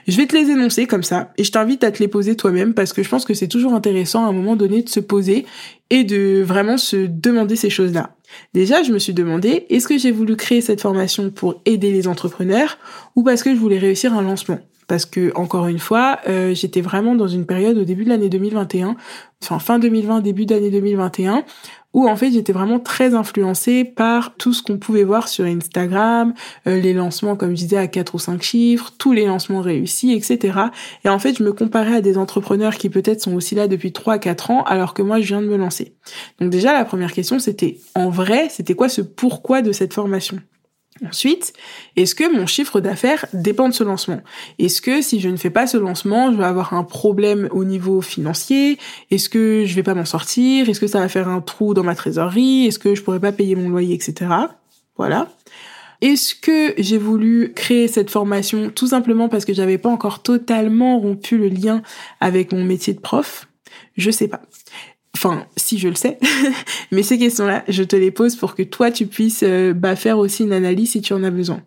Je 0.07 0.17
vais 0.17 0.27
te 0.27 0.37
les 0.37 0.51
énoncer 0.51 0.87
comme 0.87 1.03
ça 1.03 1.33
et 1.37 1.43
je 1.43 1.51
t'invite 1.51 1.83
à 1.83 1.91
te 1.91 1.99
les 1.99 2.07
poser 2.07 2.37
toi-même 2.37 2.75
parce 2.75 2.93
que 2.93 3.03
je 3.03 3.09
pense 3.09 3.25
que 3.25 3.35
c'est 3.35 3.49
toujours 3.49 3.75
intéressant 3.75 4.25
à 4.25 4.29
un 4.29 4.33
moment 4.33 4.55
donné 4.55 4.83
de 4.83 4.89
se 4.89 5.01
poser 5.01 5.47
et 5.91 6.05
de 6.05 6.43
vraiment 6.45 6.77
se 6.77 6.97
demander 7.07 7.57
ces 7.57 7.71
choses-là. 7.71 8.15
Déjà, 8.53 8.83
je 8.83 8.93
me 8.93 8.99
suis 8.99 9.15
demandé, 9.15 9.67
est-ce 9.71 9.89
que 9.89 9.99
j'ai 9.99 10.11
voulu 10.11 10.37
créer 10.37 10.61
cette 10.61 10.81
formation 10.81 11.31
pour 11.31 11.61
aider 11.65 11.91
les 11.91 12.09
entrepreneurs 12.09 12.79
ou 13.17 13.23
parce 13.23 13.43
que 13.43 13.55
je 13.55 13.59
voulais 13.59 13.79
réussir 13.79 14.15
un 14.15 14.23
lancement? 14.23 14.59
Parce 14.87 15.07
que 15.07 15.33
encore 15.35 15.67
une 15.67 15.79
fois, 15.79 16.19
euh, 16.29 16.55
j'étais 16.55 16.83
vraiment 16.83 17.15
dans 17.15 17.29
une 17.29 17.47
période 17.47 17.79
au 17.79 17.85
début 17.85 18.05
de 18.05 18.11
l'année 18.11 18.29
2021, 18.29 18.97
enfin 19.43 19.59
fin 19.59 19.79
2020, 19.79 20.21
début 20.21 20.45
d'année 20.45 20.71
2021, 20.71 21.45
où 21.95 22.09
en 22.09 22.17
fait 22.17 22.31
j'étais 22.33 22.53
vraiment 22.53 22.79
très 22.79 23.15
influencée 23.15 23.85
par 23.85 24.35
tout 24.37 24.53
ce 24.53 24.63
qu'on 24.63 24.79
pouvait 24.79 25.05
voir 25.05 25.29
sur 25.29 25.45
Instagram, 25.47 26.35
euh, 26.67 26.79
les 26.79 26.93
lancements 26.93 27.37
comme 27.37 27.51
je 27.51 27.63
disais 27.63 27.77
à 27.77 27.87
quatre 27.87 28.15
ou 28.17 28.19
cinq 28.19 28.43
chiffres, 28.43 28.93
tous 28.99 29.13
les 29.13 29.25
lancements 29.25 29.63
réussis, 29.63 30.13
etc. 30.13 30.59
Et 31.05 31.09
en 31.09 31.19
fait 31.19 31.39
je 31.39 31.43
me 31.43 31.53
comparais 31.53 31.97
à 31.97 32.01
des 32.01 32.19
entrepreneurs 32.19 32.77
qui 32.77 32.91
peut-être 32.91 33.23
sont 33.23 33.35
aussi 33.35 33.55
là 33.55 33.69
depuis 33.69 33.93
3 33.93 34.15
à 34.15 34.19
4 34.19 34.51
ans 34.51 34.63
alors 34.65 34.93
que 34.93 35.03
moi 35.03 35.21
je 35.21 35.29
viens 35.29 35.41
de 35.41 35.47
me 35.47 35.57
lancer. 35.57 35.95
Donc 36.41 36.51
déjà 36.51 36.73
la 36.73 36.85
première 36.85 37.13
question 37.13 37.39
c'était 37.39 37.79
en 37.95 38.11
vrai 38.11 38.49
c'était 38.51 38.75
quoi 38.75 38.89
ce 38.89 39.01
pourquoi 39.01 39.63
de 39.63 39.73
cette 39.73 39.95
formation? 39.95 40.39
Ensuite, 41.05 41.53
est-ce 41.97 42.15
que 42.15 42.33
mon 42.33 42.47
chiffre 42.47 42.81
d'affaires 42.81 43.27
dépend 43.33 43.69
de 43.69 43.75
ce 43.75 43.83
lancement? 43.83 44.21
Est-ce 44.61 44.81
que 44.81 45.03
si 45.03 45.19
je 45.19 45.29
ne 45.29 45.37
fais 45.37 45.51
pas 45.51 45.67
ce 45.67 45.77
lancement, 45.77 46.31
je 46.31 46.37
vais 46.37 46.45
avoir 46.45 46.73
un 46.73 46.85
problème 46.85 47.49
au 47.51 47.65
niveau 47.65 48.01
financier? 48.01 48.79
Est-ce 49.11 49.29
que 49.29 49.65
je 49.67 49.75
vais 49.75 49.83
pas 49.83 49.95
m'en 49.95 50.05
sortir? 50.05 50.69
Est-ce 50.69 50.79
que 50.79 50.87
ça 50.87 51.01
va 51.01 51.09
faire 51.09 51.29
un 51.29 51.41
trou 51.41 51.75
dans 51.75 51.83
ma 51.83 51.97
trésorerie? 51.97 52.67
Est-ce 52.67 52.79
que 52.79 52.95
je 52.95 53.03
pourrais 53.03 53.19
pas 53.19 53.33
payer 53.33 53.57
mon 53.57 53.69
loyer, 53.71 53.95
etc. 53.95 54.31
Voilà. 54.97 55.29
Est-ce 56.01 56.35
que 56.37 56.75
j'ai 56.79 56.99
voulu 56.99 57.53
créer 57.55 57.89
cette 57.89 58.11
formation 58.11 58.71
tout 58.71 58.87
simplement 58.87 59.29
parce 59.29 59.45
que 59.45 59.53
j'avais 59.53 59.79
pas 59.79 59.89
encore 59.89 60.23
totalement 60.23 61.01
rompu 61.01 61.39
le 61.39 61.49
lien 61.49 61.83
avec 62.21 62.53
mon 62.53 62.63
métier 62.63 62.95
de 62.95 63.01
prof? 63.01 63.49
Je 63.97 64.11
sais 64.11 64.29
pas. 64.29 64.43
Enfin, 65.15 65.47
si 65.57 65.79
je 65.79 65.89
le 65.89 65.95
sais, 65.95 66.19
mais 66.93 67.03
ces 67.03 67.19
questions-là, 67.19 67.63
je 67.69 67.85
te 67.85 67.95
les 67.95 68.11
pose 68.11 68.35
pour 68.35 68.55
que 68.55 68.63
toi, 68.63 68.91
tu 68.91 69.07
puisses 69.07 69.45
euh, 69.45 69.73
bah, 69.73 69.95
faire 69.95 70.19
aussi 70.19 70.43
une 70.43 70.53
analyse 70.53 70.93
si 70.93 71.03
tu 71.03 71.13
en 71.13 71.23
as 71.23 71.31
besoin. 71.31 71.63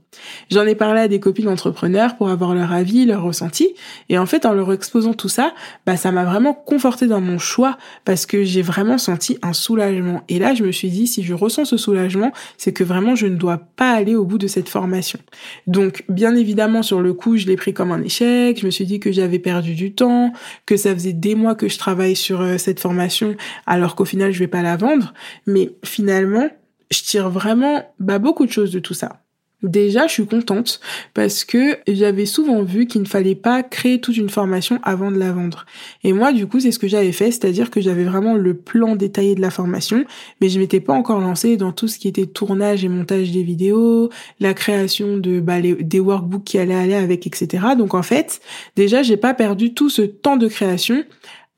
J'en 0.52 0.66
ai 0.66 0.76
parlé 0.76 1.02
à 1.02 1.08
des 1.08 1.20
copines 1.20 1.48
entrepreneurs 1.48 2.18
pour 2.18 2.30
avoir 2.30 2.56
leur 2.56 2.74
avis, 2.74 3.06
leur 3.06 3.24
ressenti, 3.24 3.74
et 4.10 4.18
en 4.18 4.26
fait, 4.26 4.46
en 4.46 4.54
leur 4.54 4.74
exposant 4.74 5.14
tout 5.14 5.30
ça, 5.30 5.54
bah, 5.86 5.96
ça 5.96 6.12
m'a 6.12 6.26
vraiment 6.26 6.54
conforté 6.54 7.08
dans 7.08 7.22
mon 7.22 7.40
choix 7.40 7.78
parce 8.04 8.26
que 8.26 8.44
j'ai 8.44 8.62
vraiment 8.62 8.98
senti 8.98 9.38
un 9.42 9.54
soulagement. 9.54 10.24
Et 10.28 10.40
là, 10.40 10.54
je 10.54 10.64
me 10.64 10.72
suis 10.72 10.90
dit, 10.90 11.08
si 11.08 11.24
je 11.24 11.34
ressens 11.34 11.66
ce 11.66 11.78
soulagement, 11.78 12.34
c'est 12.58 12.74
que 12.74 12.84
vraiment, 12.84 13.16
je 13.16 13.28
ne 13.28 13.36
dois 13.36 13.60
pas 13.76 13.92
aller 13.92 14.16
au 14.16 14.26
bout 14.26 14.38
de 14.38 14.48
cette 14.48 14.70
formation. 14.70 15.20
Donc, 15.68 16.04
bien 16.10 16.36
évidemment, 16.36 16.84
sur 16.84 17.02
le 17.02 17.14
coup, 17.14 17.38
je 17.38 17.46
l'ai 17.46 17.56
pris 17.56 17.74
comme 17.74 17.92
un 17.92 18.02
échec. 18.02 18.60
Je 18.60 18.66
me 18.66 18.72
suis 18.72 18.86
dit 18.86 19.00
que 19.00 19.12
j'avais 19.12 19.40
perdu 19.40 19.74
du 19.74 19.94
temps, 19.94 20.34
que 20.66 20.76
ça 20.76 20.94
faisait 20.94 21.14
des 21.14 21.36
mois 21.36 21.56
que 21.56 21.70
je 21.70 21.78
travaille 21.78 22.16
sur 22.16 22.42
euh, 22.42 22.58
cette 22.58 22.80
formation 22.80 23.37
alors 23.66 23.96
qu'au 23.96 24.06
final 24.06 24.32
je 24.32 24.40
vais 24.40 24.48
pas 24.48 24.62
la 24.62 24.78
vendre. 24.78 25.14
Mais 25.46 25.72
finalement, 25.84 26.50
je 26.92 27.02
tire 27.04 27.30
vraiment 27.30 27.94
bah, 28.00 28.20
beaucoup 28.20 28.46
de 28.46 28.52
choses 28.52 28.72
de 28.72 28.80
tout 28.80 28.94
ça. 28.94 29.22
Déjà, 29.64 30.06
je 30.06 30.14
suis 30.14 30.28
contente 30.28 30.80
parce 31.16 31.44
que 31.44 31.78
j'avais 31.88 32.28
souvent 32.28 32.62
vu 32.62 32.86
qu'il 32.86 33.02
ne 33.02 33.08
fallait 33.08 33.34
pas 33.34 33.64
créer 33.64 34.00
toute 34.00 34.16
une 34.16 34.30
formation 34.30 34.80
avant 34.84 35.10
de 35.10 35.18
la 35.18 35.32
vendre. 35.32 35.66
Et 36.04 36.14
moi, 36.14 36.32
du 36.32 36.46
coup, 36.46 36.60
c'est 36.60 36.72
ce 36.72 36.78
que 36.78 36.88
j'avais 36.88 37.12
fait, 37.12 37.32
c'est-à-dire 37.32 37.72
que 37.72 37.82
j'avais 37.82 38.04
vraiment 38.04 38.36
le 38.36 38.54
plan 38.54 38.96
détaillé 38.96 39.34
de 39.34 39.42
la 39.42 39.50
formation, 39.50 40.06
mais 40.42 40.50
je 40.50 40.60
m'étais 40.60 40.80
pas 40.80 40.94
encore 40.94 41.20
lancée 41.20 41.58
dans 41.58 41.72
tout 41.72 41.88
ce 41.88 41.98
qui 41.98 42.08
était 42.08 42.28
tournage 42.28 42.86
et 42.86 42.88
montage 42.88 43.32
des 43.32 43.42
vidéos, 43.42 44.12
la 44.40 44.54
création 44.54 45.18
de 45.18 45.40
bah, 45.40 45.60
des 45.60 46.00
workbooks 46.00 46.44
qui 46.44 46.60
allaient 46.60 46.76
aller 46.76 46.94
avec, 46.94 47.26
etc. 47.26 47.70
Donc 47.76 47.96
en 47.96 48.04
fait, 48.04 48.42
déjà, 48.76 49.02
j'ai 49.02 49.18
pas 49.18 49.34
perdu 49.34 49.74
tout 49.74 49.90
ce 49.90 50.04
temps 50.04 50.38
de 50.38 50.48
création 50.48 51.04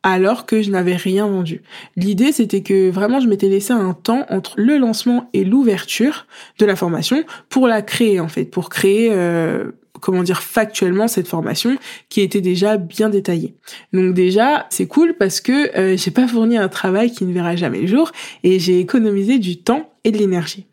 alors 0.03 0.45
que 0.45 0.61
je 0.61 0.71
n'avais 0.71 0.95
rien 0.95 1.27
vendu. 1.27 1.61
L'idée, 1.95 2.31
c'était 2.31 2.61
que 2.61 2.89
vraiment, 2.89 3.19
je 3.19 3.27
m'étais 3.27 3.49
laissé 3.49 3.73
un 3.73 3.93
temps 3.93 4.25
entre 4.29 4.53
le 4.57 4.77
lancement 4.77 5.29
et 5.33 5.43
l'ouverture 5.43 6.25
de 6.57 6.65
la 6.65 6.75
formation 6.75 7.23
pour 7.49 7.67
la 7.67 7.81
créer, 7.81 8.19
en 8.19 8.29
fait, 8.29 8.45
pour 8.45 8.69
créer, 8.69 9.09
euh, 9.11 9.71
comment 9.99 10.23
dire, 10.23 10.41
factuellement 10.41 11.07
cette 11.09 11.27
formation 11.27 11.77
qui 12.07 12.21
était 12.21 12.41
déjà 12.41 12.77
bien 12.77 13.09
détaillée. 13.09 13.55
Donc 13.91 14.13
déjà, 14.13 14.67
c'est 14.69 14.87
cool 14.87 15.15
parce 15.15 15.41
que 15.41 15.77
euh, 15.77 15.97
j'ai 15.97 16.11
pas 16.11 16.27
fourni 16.27 16.57
un 16.57 16.69
travail 16.69 17.11
qui 17.11 17.25
ne 17.25 17.33
verra 17.33 17.57
jamais 17.57 17.81
le 17.81 17.87
jour 17.87 18.11
et 18.43 18.59
j'ai 18.59 18.79
économisé 18.79 19.37
du 19.37 19.61
temps 19.61 19.89
et 20.05 20.11
de 20.11 20.17
l'énergie. 20.17 20.68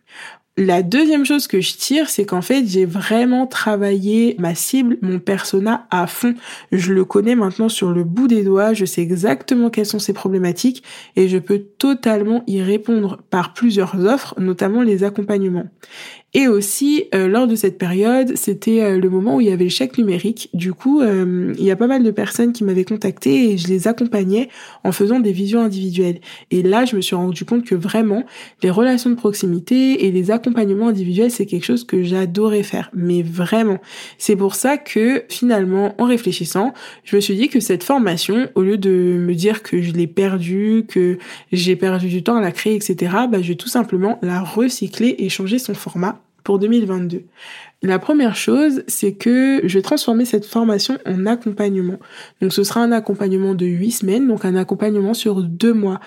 La 0.59 0.83
deuxième 0.83 1.27
chose 1.27 1.49
que 1.49 1.61
je 1.61 1.77
tire, 1.77 2.09
c'est 2.09 2.25
qu'en 2.25 2.41
fait, 2.41 2.67
j'ai 2.67 2.87
vraiment 2.87 3.47
travaillé 3.47 4.37
ma 4.39 4.55
cible, 4.55 4.97
mon 5.03 5.19
persona 5.19 5.87
à 5.91 6.07
fond. 6.07 6.35
Je 6.73 6.95
le 6.95 7.05
connais 7.05 7.35
maintenant 7.35 7.69
sur 7.69 7.93
le 7.93 8.05
bout 8.05 8.27
des 8.27 8.43
doigts, 8.43 8.73
je 8.73 8.87
sais 8.87 9.03
exactement 9.03 9.69
quelles 9.69 9.85
sont 9.85 9.99
ses 9.99 10.15
problématiques 10.15 10.83
et 11.15 11.29
je 11.29 11.37
peux 11.37 11.59
totalement 11.59 12.43
y 12.47 12.63
répondre 12.63 13.19
par 13.29 13.53
plusieurs 13.53 13.97
offres, 14.07 14.35
notamment 14.41 14.81
les 14.81 15.05
accompagnements. 15.05 15.69
Et 16.39 16.49
aussi, 16.49 17.05
euh, 17.15 17.29
lors 17.29 17.47
de 17.47 17.55
cette 17.55 17.79
période, 17.79 18.37
c'était 18.37 18.83
euh, 18.83 18.99
le 18.99 19.09
moment 19.09 19.37
où 19.37 19.41
il 19.41 19.47
y 19.47 19.51
avait 19.51 19.65
le 19.65 19.71
chèque 19.71 19.97
numérique. 19.97 20.51
Du 20.53 20.75
coup, 20.75 21.01
euh, 21.01 21.55
il 21.57 21.65
y 21.65 21.71
a 21.71 21.77
pas 21.77 21.87
mal 21.87 22.03
de 22.03 22.11
personnes 22.11 22.53
qui 22.53 22.63
m'avaient 22.63 22.85
contacté 22.85 23.53
et 23.53 23.57
je 23.57 23.69
les 23.69 23.89
accompagnais 23.89 24.51
en 24.85 24.93
faisant 24.93 25.19
des 25.19 25.33
visions 25.33 25.63
individuelles. 25.63 26.21
Et 26.51 26.63
là, 26.63 26.85
je 26.85 26.95
me 26.95 27.01
suis 27.01 27.17
rendu 27.17 27.47
compte 27.47 27.65
que 27.65 27.75
vraiment, 27.75 28.23
les 28.63 28.69
relations 28.69 29.09
de 29.09 29.15
proximité 29.15 30.05
et 30.05 30.11
les 30.11 30.31
accompagnements 30.31 30.89
individuels, 30.89 31.31
c'est 31.31 31.47
quelque 31.47 31.65
chose 31.65 31.85
que 31.85 32.03
j'adorais 32.03 32.65
faire. 32.65 32.91
Mais 32.93 33.23
vraiment. 33.23 33.79
C'est 34.19 34.37
pour 34.37 34.57
ça 34.57 34.77
que 34.77 35.25
finalement, 35.31 35.95
en 35.97 36.05
réfléchissant, 36.05 36.75
je 37.05 37.17
me 37.17 37.23
suis 37.23 37.37
dit 37.37 37.49
que 37.49 37.61
cette 37.61 37.83
formation, 37.83 38.47
au 38.57 38.61
lieu 38.61 38.77
de 38.77 38.91
me 38.91 39.35
dire 39.35 39.63
que 39.63 39.81
je 39.81 39.93
l'ai 39.93 40.07
perdue, 40.07 40.85
que 40.87 41.17
j'ai 41.51 41.77
perdu 41.77 42.09
du 42.09 42.23
temps 42.23 42.37
à 42.37 42.43
la 42.43 42.53
créer, 42.53 42.75
etc., 42.75 42.95
bah, 43.31 43.41
je 43.41 43.49
vais 43.49 43.55
tout 43.55 43.71
simplement 43.71 44.19
la 44.21 44.43
recycler 44.43 45.15
et 45.19 45.31
changer 45.31 45.59
son 45.59 45.73
format 45.73 46.21
pour 46.47 46.61
2022. 46.61 47.25
La 47.83 47.99
première 47.99 48.37
chose, 48.37 48.85
c'est 48.87 49.15
que 49.15 49.63
je 49.65 49.79
vais 49.79 49.83
transformer 49.83 50.25
cette 50.25 50.47
formation 50.47 50.97
en 51.05 51.27
accompagnement. 51.27 51.99
Donc 52.41 52.53
ce 52.53 52.63
sera 52.63 52.81
un 52.83 52.93
accompagnement 52.93 53.57
de 53.57 53.67
8 53.67 53.91
semaines, 53.91 54.29
donc 54.29 54.45
un 54.45 54.55
accompagnement 54.55 55.13
sur 55.13 55.43
deux 55.43 55.75
mois. 55.75 55.99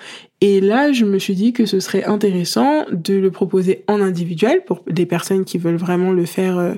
Et 0.42 0.62
là, 0.62 0.90
je 0.90 1.04
me 1.04 1.18
suis 1.18 1.34
dit 1.34 1.52
que 1.52 1.66
ce 1.66 1.80
serait 1.80 2.04
intéressant 2.04 2.86
de 2.90 3.14
le 3.14 3.30
proposer 3.30 3.84
en 3.88 4.00
individuel 4.00 4.62
pour 4.64 4.82
des 4.88 5.04
personnes 5.04 5.44
qui 5.44 5.58
veulent 5.58 5.76
vraiment 5.76 6.12
le 6.12 6.24
faire 6.24 6.58
euh, 6.58 6.74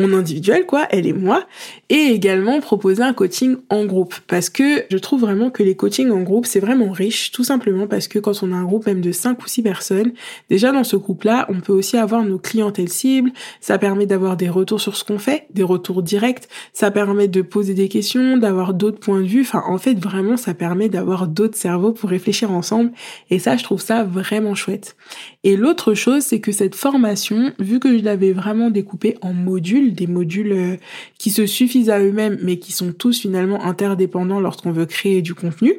en 0.00 0.14
individuel, 0.14 0.64
quoi, 0.64 0.86
elle 0.88 1.06
et 1.06 1.12
moi, 1.12 1.44
et 1.90 2.06
également 2.06 2.60
proposer 2.60 3.02
un 3.02 3.12
coaching 3.12 3.56
en 3.68 3.84
groupe. 3.84 4.14
Parce 4.28 4.48
que 4.48 4.84
je 4.90 4.96
trouve 4.96 5.20
vraiment 5.20 5.50
que 5.50 5.62
les 5.62 5.76
coachings 5.76 6.10
en 6.10 6.22
groupe, 6.22 6.46
c'est 6.46 6.60
vraiment 6.60 6.90
riche, 6.90 7.32
tout 7.32 7.44
simplement 7.44 7.86
parce 7.86 8.08
que 8.08 8.18
quand 8.18 8.42
on 8.42 8.50
a 8.50 8.56
un 8.56 8.64
groupe 8.64 8.86
même 8.86 9.02
de 9.02 9.12
5 9.12 9.42
ou 9.42 9.46
6 9.46 9.62
personnes, 9.62 10.12
déjà 10.48 10.72
dans 10.72 10.84
ce 10.84 10.96
groupe-là, 10.96 11.46
on 11.50 11.60
peut 11.60 11.74
aussi 11.74 11.98
avoir 11.98 12.24
nos 12.24 12.38
clientèles 12.38 12.88
cibles, 12.88 13.32
ça 13.60 13.76
permet 13.76 14.06
d'avoir 14.06 14.38
des 14.38 14.48
retours 14.48 14.80
sur 14.80 14.96
ce 14.96 15.04
qu'on 15.04 15.18
fait, 15.18 15.48
des 15.52 15.64
retours 15.64 16.02
directs, 16.02 16.48
ça 16.72 16.90
permet 16.90 17.28
de 17.28 17.42
poser 17.42 17.74
des 17.74 17.90
questions, 17.90 18.38
d'avoir 18.38 18.72
d'autres 18.72 19.00
points 19.00 19.20
de 19.20 19.26
vue, 19.26 19.42
enfin 19.42 19.62
en 19.66 19.76
fait 19.76 19.98
vraiment 19.98 20.38
ça 20.38 20.54
permet 20.54 20.88
d'avoir 20.88 21.28
d'autres 21.28 21.58
cerveaux 21.58 21.92
pour 21.92 22.08
réfléchir 22.08 22.50
ensemble 22.50 22.92
et 23.30 23.38
ça, 23.38 23.56
je 23.56 23.64
trouve 23.64 23.80
ça 23.80 24.04
vraiment 24.04 24.54
chouette. 24.54 24.96
Et 25.44 25.56
l'autre 25.56 25.94
chose, 25.94 26.22
c'est 26.22 26.40
que 26.40 26.52
cette 26.52 26.74
formation, 26.74 27.52
vu 27.58 27.80
que 27.80 27.96
je 27.96 28.04
l'avais 28.04 28.32
vraiment 28.32 28.70
découpée 28.70 29.16
en 29.22 29.32
modules, 29.32 29.94
des 29.94 30.06
modules 30.06 30.52
euh, 30.52 30.76
qui 31.18 31.30
se 31.30 31.46
suffisent 31.46 31.90
à 31.90 32.00
eux-mêmes, 32.00 32.38
mais 32.42 32.58
qui 32.58 32.72
sont 32.72 32.92
tous 32.92 33.20
finalement 33.20 33.64
interdépendants 33.64 34.40
lorsqu'on 34.40 34.72
veut 34.72 34.86
créer 34.86 35.22
du 35.22 35.34
contenu, 35.34 35.74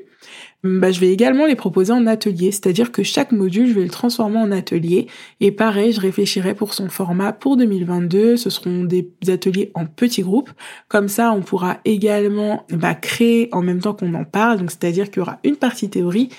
bah, 0.63 0.91
je 0.91 0.99
vais 1.01 1.11
également 1.11 1.45
les 1.45 1.55
proposer 1.55 1.91
en 1.91 2.07
atelier, 2.07 2.51
c'est-à-dire 2.51 2.93
que 2.93 3.03
chaque 3.03 3.33
module, 3.33 3.67
je 3.67 3.73
vais 3.73 3.83
le 3.83 3.89
transformer 3.89 4.37
en 4.37 4.49
atelier. 4.49 5.07
Et 5.41 5.51
pareil, 5.51 5.91
je 5.91 5.99
réfléchirai 5.99 6.55
pour 6.55 6.73
son 6.73 6.87
format 6.87 7.33
pour 7.33 7.57
2022. 7.57 8.37
Ce 8.37 8.49
seront 8.49 8.85
des 8.85 9.09
ateliers 9.27 9.71
en 9.73 9.85
petits 9.85 10.21
groupes. 10.21 10.51
Comme 10.87 11.09
ça, 11.09 11.33
on 11.33 11.41
pourra 11.41 11.79
également 11.83 12.65
bah, 12.69 12.95
créer 12.95 13.49
en 13.51 13.61
même 13.61 13.81
temps 13.81 13.93
qu'on 13.93 14.13
en 14.13 14.23
parle. 14.23 14.59
Donc, 14.59 14.71
c'est-à-dire 14.71 15.11
qu'il 15.11 15.17
y 15.17 15.21
aura 15.21 15.39
une 15.43 15.57
partie 15.57 15.89
théorie 15.89 16.29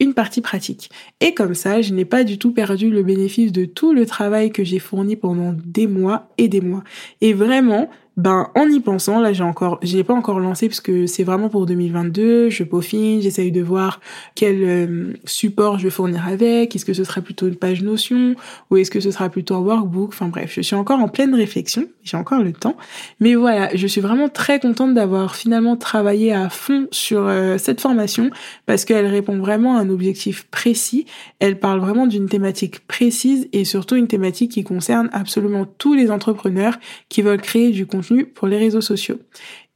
une 0.00 0.14
partie 0.14 0.40
pratique. 0.40 0.90
Et 1.20 1.34
comme 1.34 1.54
ça, 1.54 1.82
je 1.82 1.92
n'ai 1.92 2.04
pas 2.04 2.24
du 2.24 2.38
tout 2.38 2.52
perdu 2.52 2.90
le 2.90 3.02
bénéfice 3.02 3.52
de 3.52 3.66
tout 3.66 3.92
le 3.92 4.06
travail 4.06 4.50
que 4.50 4.64
j'ai 4.64 4.78
fourni 4.78 5.14
pendant 5.14 5.54
des 5.64 5.86
mois 5.86 6.30
et 6.38 6.48
des 6.48 6.60
mois. 6.60 6.82
Et 7.20 7.34
vraiment, 7.34 7.88
ben 8.20 8.50
en 8.54 8.68
y 8.68 8.80
pensant, 8.80 9.18
là 9.18 9.32
j'ai 9.32 9.42
encore, 9.42 9.78
je 9.82 9.96
l'ai 9.96 10.04
pas 10.04 10.12
encore 10.12 10.40
lancé 10.40 10.68
parce 10.68 10.80
que 10.80 11.06
c'est 11.06 11.24
vraiment 11.24 11.48
pour 11.48 11.64
2022. 11.64 12.50
Je 12.50 12.64
peaufine, 12.64 13.22
j'essaye 13.22 13.50
de 13.50 13.62
voir 13.62 13.98
quel 14.34 14.62
euh, 14.62 15.14
support 15.24 15.78
je 15.78 15.84
vais 15.84 15.90
fournir 15.90 16.26
avec. 16.26 16.76
Est-ce 16.76 16.84
que 16.84 16.92
ce 16.92 17.02
sera 17.02 17.22
plutôt 17.22 17.48
une 17.48 17.56
page 17.56 17.82
Notion 17.82 18.34
ou 18.70 18.76
est-ce 18.76 18.90
que 18.90 19.00
ce 19.00 19.10
sera 19.10 19.30
plutôt 19.30 19.54
un 19.54 19.60
workbook 19.60 20.10
Enfin 20.10 20.28
bref, 20.28 20.52
je 20.54 20.60
suis 20.60 20.76
encore 20.76 21.00
en 21.00 21.08
pleine 21.08 21.34
réflexion. 21.34 21.88
J'ai 22.02 22.18
encore 22.18 22.42
le 22.42 22.52
temps, 22.52 22.76
mais 23.20 23.34
voilà, 23.34 23.74
je 23.74 23.86
suis 23.86 24.02
vraiment 24.02 24.28
très 24.28 24.60
contente 24.60 24.92
d'avoir 24.92 25.34
finalement 25.34 25.76
travaillé 25.78 26.34
à 26.34 26.50
fond 26.50 26.88
sur 26.90 27.26
euh, 27.26 27.56
cette 27.56 27.80
formation 27.80 28.30
parce 28.66 28.84
qu'elle 28.84 29.06
répond 29.06 29.38
vraiment 29.38 29.78
à 29.78 29.80
un 29.80 29.88
objectif 29.88 30.46
précis. 30.50 31.06
Elle 31.38 31.58
parle 31.58 31.80
vraiment 31.80 32.06
d'une 32.06 32.28
thématique 32.28 32.86
précise 32.86 33.48
et 33.54 33.64
surtout 33.64 33.96
une 33.96 34.08
thématique 34.08 34.52
qui 34.52 34.62
concerne 34.62 35.08
absolument 35.14 35.64
tous 35.78 35.94
les 35.94 36.10
entrepreneurs 36.10 36.78
qui 37.08 37.22
veulent 37.22 37.40
créer 37.40 37.70
du 37.70 37.86
contenu 37.86 38.09
pour 38.34 38.48
les 38.48 38.58
réseaux 38.58 38.80
sociaux. 38.80 39.18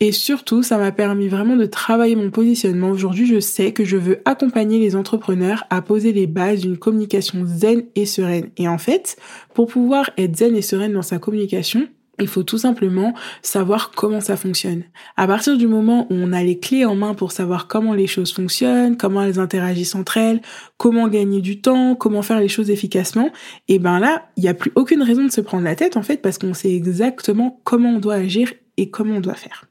Et 0.01 0.13
surtout, 0.13 0.63
ça 0.63 0.77
m'a 0.77 0.93
permis 0.93 1.29
vraiment 1.29 1.57
de 1.57 1.67
travailler 1.67 2.17
mon 2.17 2.31
positionnement. 2.31 2.91
Aujourd'hui, 2.91 3.27
je 3.27 3.41
sais 3.41 3.73
que 3.73 3.85
je 3.85 3.97
veux 3.97 4.21
accompagner 4.25 4.79
les 4.79 4.97
entrepreneurs 4.97 5.65
à 5.71 5.83
poser 5.83 6.13
les 6.13 6.27
bases 6.27 6.61
d'une 6.61 6.77
communication 6.77 7.45
zen 7.47 7.85
et 7.95 8.07
sereine. 8.07 8.51
Et 8.57 8.69
en 8.69 8.79
fait, 8.79 9.17
pour 9.55 9.69
pouvoir 9.69 10.11
être 10.19 10.37
zen 10.37 10.57
et 10.57 10.63
sereine 10.63 10.93
dans 10.93 11.03
sa 11.03 11.19
communication, 11.19 11.87
il 12.21 12.29
faut 12.29 12.43
tout 12.43 12.59
simplement 12.59 13.15
savoir 13.43 13.91
comment 13.91 14.21
ça 14.21 14.37
fonctionne. 14.37 14.85
À 15.17 15.27
partir 15.27 15.57
du 15.57 15.67
moment 15.67 16.07
où 16.11 16.15
on 16.15 16.33
a 16.33 16.43
les 16.43 16.59
clés 16.59 16.85
en 16.85 16.95
main 16.95 17.15
pour 17.15 17.33
savoir 17.33 17.67
comment 17.67 17.95
les 17.95 18.07
choses 18.07 18.33
fonctionnent, 18.33 18.97
comment 18.97 19.23
elles 19.23 19.39
interagissent 19.39 19.95
entre 19.95 20.17
elles, 20.17 20.41
comment 20.77 21.09
gagner 21.09 21.41
du 21.41 21.61
temps, 21.61 21.95
comment 21.95 22.23
faire 22.23 22.41
les 22.41 22.49
choses 22.49 22.71
efficacement, 22.71 23.31
et 23.69 23.79
ben 23.79 23.99
là, 23.99 24.27
il 24.37 24.43
n'y 24.43 24.49
a 24.49 24.55
plus 24.55 24.73
aucune 24.75 25.03
raison 25.03 25.25
de 25.25 25.31
se 25.31 25.41
prendre 25.41 25.65
la 25.65 25.77
tête 25.77 25.97
en 25.97 26.03
fait 26.03 26.23
parce 26.23 26.39
qu'on 26.39 26.55
sait 26.55 26.75
exactement 26.75 27.61
comment 27.65 27.91
on 27.91 27.99
doit 27.99 28.15
agir 28.15 28.53
et 28.77 28.91
comment 28.91 29.17
on 29.17 29.21
doit 29.21 29.35
faire. 29.35 29.67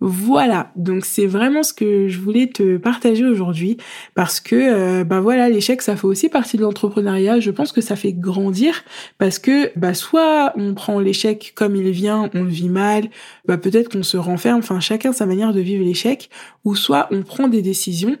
Voilà, 0.00 0.70
donc 0.76 1.04
c'est 1.04 1.26
vraiment 1.26 1.64
ce 1.64 1.72
que 1.72 2.06
je 2.06 2.20
voulais 2.20 2.46
te 2.46 2.76
partager 2.76 3.24
aujourd'hui 3.24 3.78
parce 4.14 4.38
que 4.38 4.54
euh, 4.54 5.04
bah 5.04 5.20
voilà, 5.20 5.48
l'échec 5.48 5.82
ça 5.82 5.96
fait 5.96 6.06
aussi 6.06 6.28
partie 6.28 6.56
de 6.56 6.62
l'entrepreneuriat, 6.62 7.40
je 7.40 7.50
pense 7.50 7.72
que 7.72 7.80
ça 7.80 7.96
fait 7.96 8.12
grandir 8.12 8.84
parce 9.18 9.40
que 9.40 9.76
bah 9.76 9.94
soit 9.94 10.52
on 10.56 10.74
prend 10.74 11.00
l'échec 11.00 11.52
comme 11.56 11.74
il 11.74 11.90
vient, 11.90 12.30
on 12.34 12.44
le 12.44 12.48
vit 12.48 12.68
mal, 12.68 13.10
bah 13.46 13.58
peut-être 13.58 13.90
qu'on 13.90 14.04
se 14.04 14.16
renferme, 14.16 14.58
enfin 14.60 14.78
chacun 14.78 15.12
sa 15.12 15.26
manière 15.26 15.52
de 15.52 15.60
vivre 15.60 15.84
l'échec 15.84 16.30
ou 16.64 16.76
soit 16.76 17.08
on 17.10 17.22
prend 17.22 17.48
des 17.48 17.62
décisions 17.62 18.16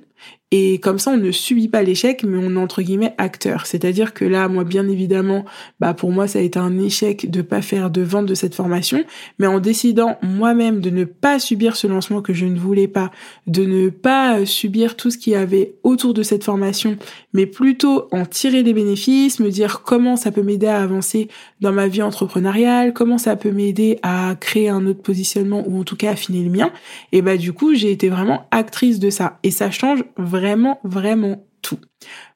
Et 0.50 0.78
comme 0.78 0.98
ça, 0.98 1.10
on 1.10 1.18
ne 1.18 1.30
subit 1.30 1.68
pas 1.68 1.82
l'échec, 1.82 2.24
mais 2.24 2.38
on 2.38 2.54
est 2.54 2.58
entre 2.58 2.80
guillemets 2.80 3.14
acteur. 3.18 3.66
C'est-à-dire 3.66 4.14
que 4.14 4.24
là, 4.24 4.48
moi, 4.48 4.64
bien 4.64 4.88
évidemment, 4.88 5.44
bah 5.78 5.92
pour 5.92 6.10
moi, 6.10 6.26
ça 6.26 6.38
a 6.38 6.42
été 6.42 6.58
un 6.58 6.78
échec 6.78 7.30
de 7.30 7.42
pas 7.42 7.60
faire 7.60 7.90
de 7.90 8.00
vente 8.00 8.24
de 8.24 8.34
cette 8.34 8.54
formation, 8.54 9.04
mais 9.38 9.46
en 9.46 9.60
décidant 9.60 10.16
moi-même 10.22 10.80
de 10.80 10.88
ne 10.88 11.04
pas 11.04 11.38
subir 11.38 11.76
ce 11.76 11.86
lancement 11.86 12.22
que 12.22 12.32
je 12.32 12.46
ne 12.46 12.58
voulais 12.58 12.88
pas, 12.88 13.10
de 13.46 13.64
ne 13.66 13.90
pas 13.90 14.46
subir 14.46 14.96
tout 14.96 15.10
ce 15.10 15.18
qu'il 15.18 15.34
y 15.34 15.36
avait 15.36 15.74
autour 15.82 16.14
de 16.14 16.22
cette 16.22 16.44
formation, 16.44 16.96
mais 17.34 17.44
plutôt 17.44 18.08
en 18.10 18.24
tirer 18.24 18.62
des 18.62 18.72
bénéfices, 18.72 19.40
me 19.40 19.50
dire 19.50 19.82
comment 19.82 20.16
ça 20.16 20.32
peut 20.32 20.42
m'aider 20.42 20.66
à 20.66 20.80
avancer 20.80 21.28
dans 21.60 21.72
ma 21.72 21.88
vie 21.88 22.00
entrepreneuriale, 22.00 22.94
comment 22.94 23.18
ça 23.18 23.36
peut 23.36 23.52
m'aider 23.52 23.98
à 24.02 24.34
créer 24.40 24.70
un 24.70 24.86
autre 24.86 25.02
positionnement 25.02 25.62
ou 25.66 25.80
en 25.80 25.84
tout 25.84 25.96
cas 25.96 26.12
affiner 26.12 26.42
le 26.42 26.50
mien. 26.50 26.70
Et 27.12 27.20
bah 27.20 27.36
du 27.36 27.52
coup, 27.52 27.74
j'ai 27.74 27.90
été 27.90 28.08
vraiment 28.08 28.46
actrice 28.50 28.98
de 28.98 29.10
ça 29.10 29.38
et 29.42 29.50
ça 29.50 29.70
change 29.70 30.04
vraiment 30.16 30.37
vraiment 30.84 31.44
tout. 31.62 31.78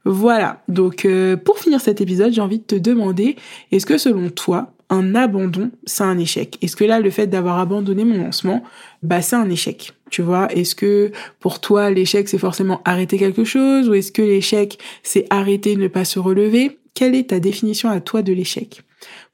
Voilà, 0.05 0.63
donc 0.69 1.05
euh, 1.05 1.37
pour 1.37 1.59
finir 1.59 1.81
cet 1.81 2.01
épisode, 2.01 2.33
j'ai 2.33 2.41
envie 2.41 2.59
de 2.59 2.65
te 2.65 2.75
demander, 2.75 3.37
est-ce 3.71 3.87
que 3.87 3.99
selon 3.99 4.31
toi, 4.31 4.73
un 4.91 5.15
abandon, 5.15 5.71
c'est 5.85 6.05
un 6.05 6.19
échec? 6.19 6.59
Est-ce 6.61 6.77
que 6.77 6.85
là, 6.85 7.01
le 7.01 7.11
fait 7.11 7.27
d'avoir 7.27 7.59
abandonné 7.59 8.05
mon 8.05 8.23
lancement, 8.23 8.63
bah 9.03 9.23
c'est 9.23 9.37
un 9.37 9.49
échec? 9.49 9.93
Tu 10.11 10.21
vois, 10.21 10.53
est-ce 10.53 10.75
que 10.75 11.11
pour 11.41 11.61
toi 11.61 11.91
l'échec 11.91 12.29
c'est 12.29 12.37
forcément 12.37 12.83
arrêter 12.85 13.17
quelque 13.17 13.45
chose 13.45 13.89
ou 13.89 13.95
est-ce 13.95 14.13
que 14.13 14.21
l'échec 14.21 14.79
c'est 15.03 15.27
arrêter 15.31 15.77
ne 15.77 15.89
pas 15.89 16.05
se 16.05 16.19
relever? 16.19 16.79
Quelle 16.95 17.15
est 17.15 17.31
ta 17.31 17.41
définition 17.41 17.89
à 17.89 18.01
toi 18.01 18.21
de 18.21 18.35
l'échec? 18.35 18.83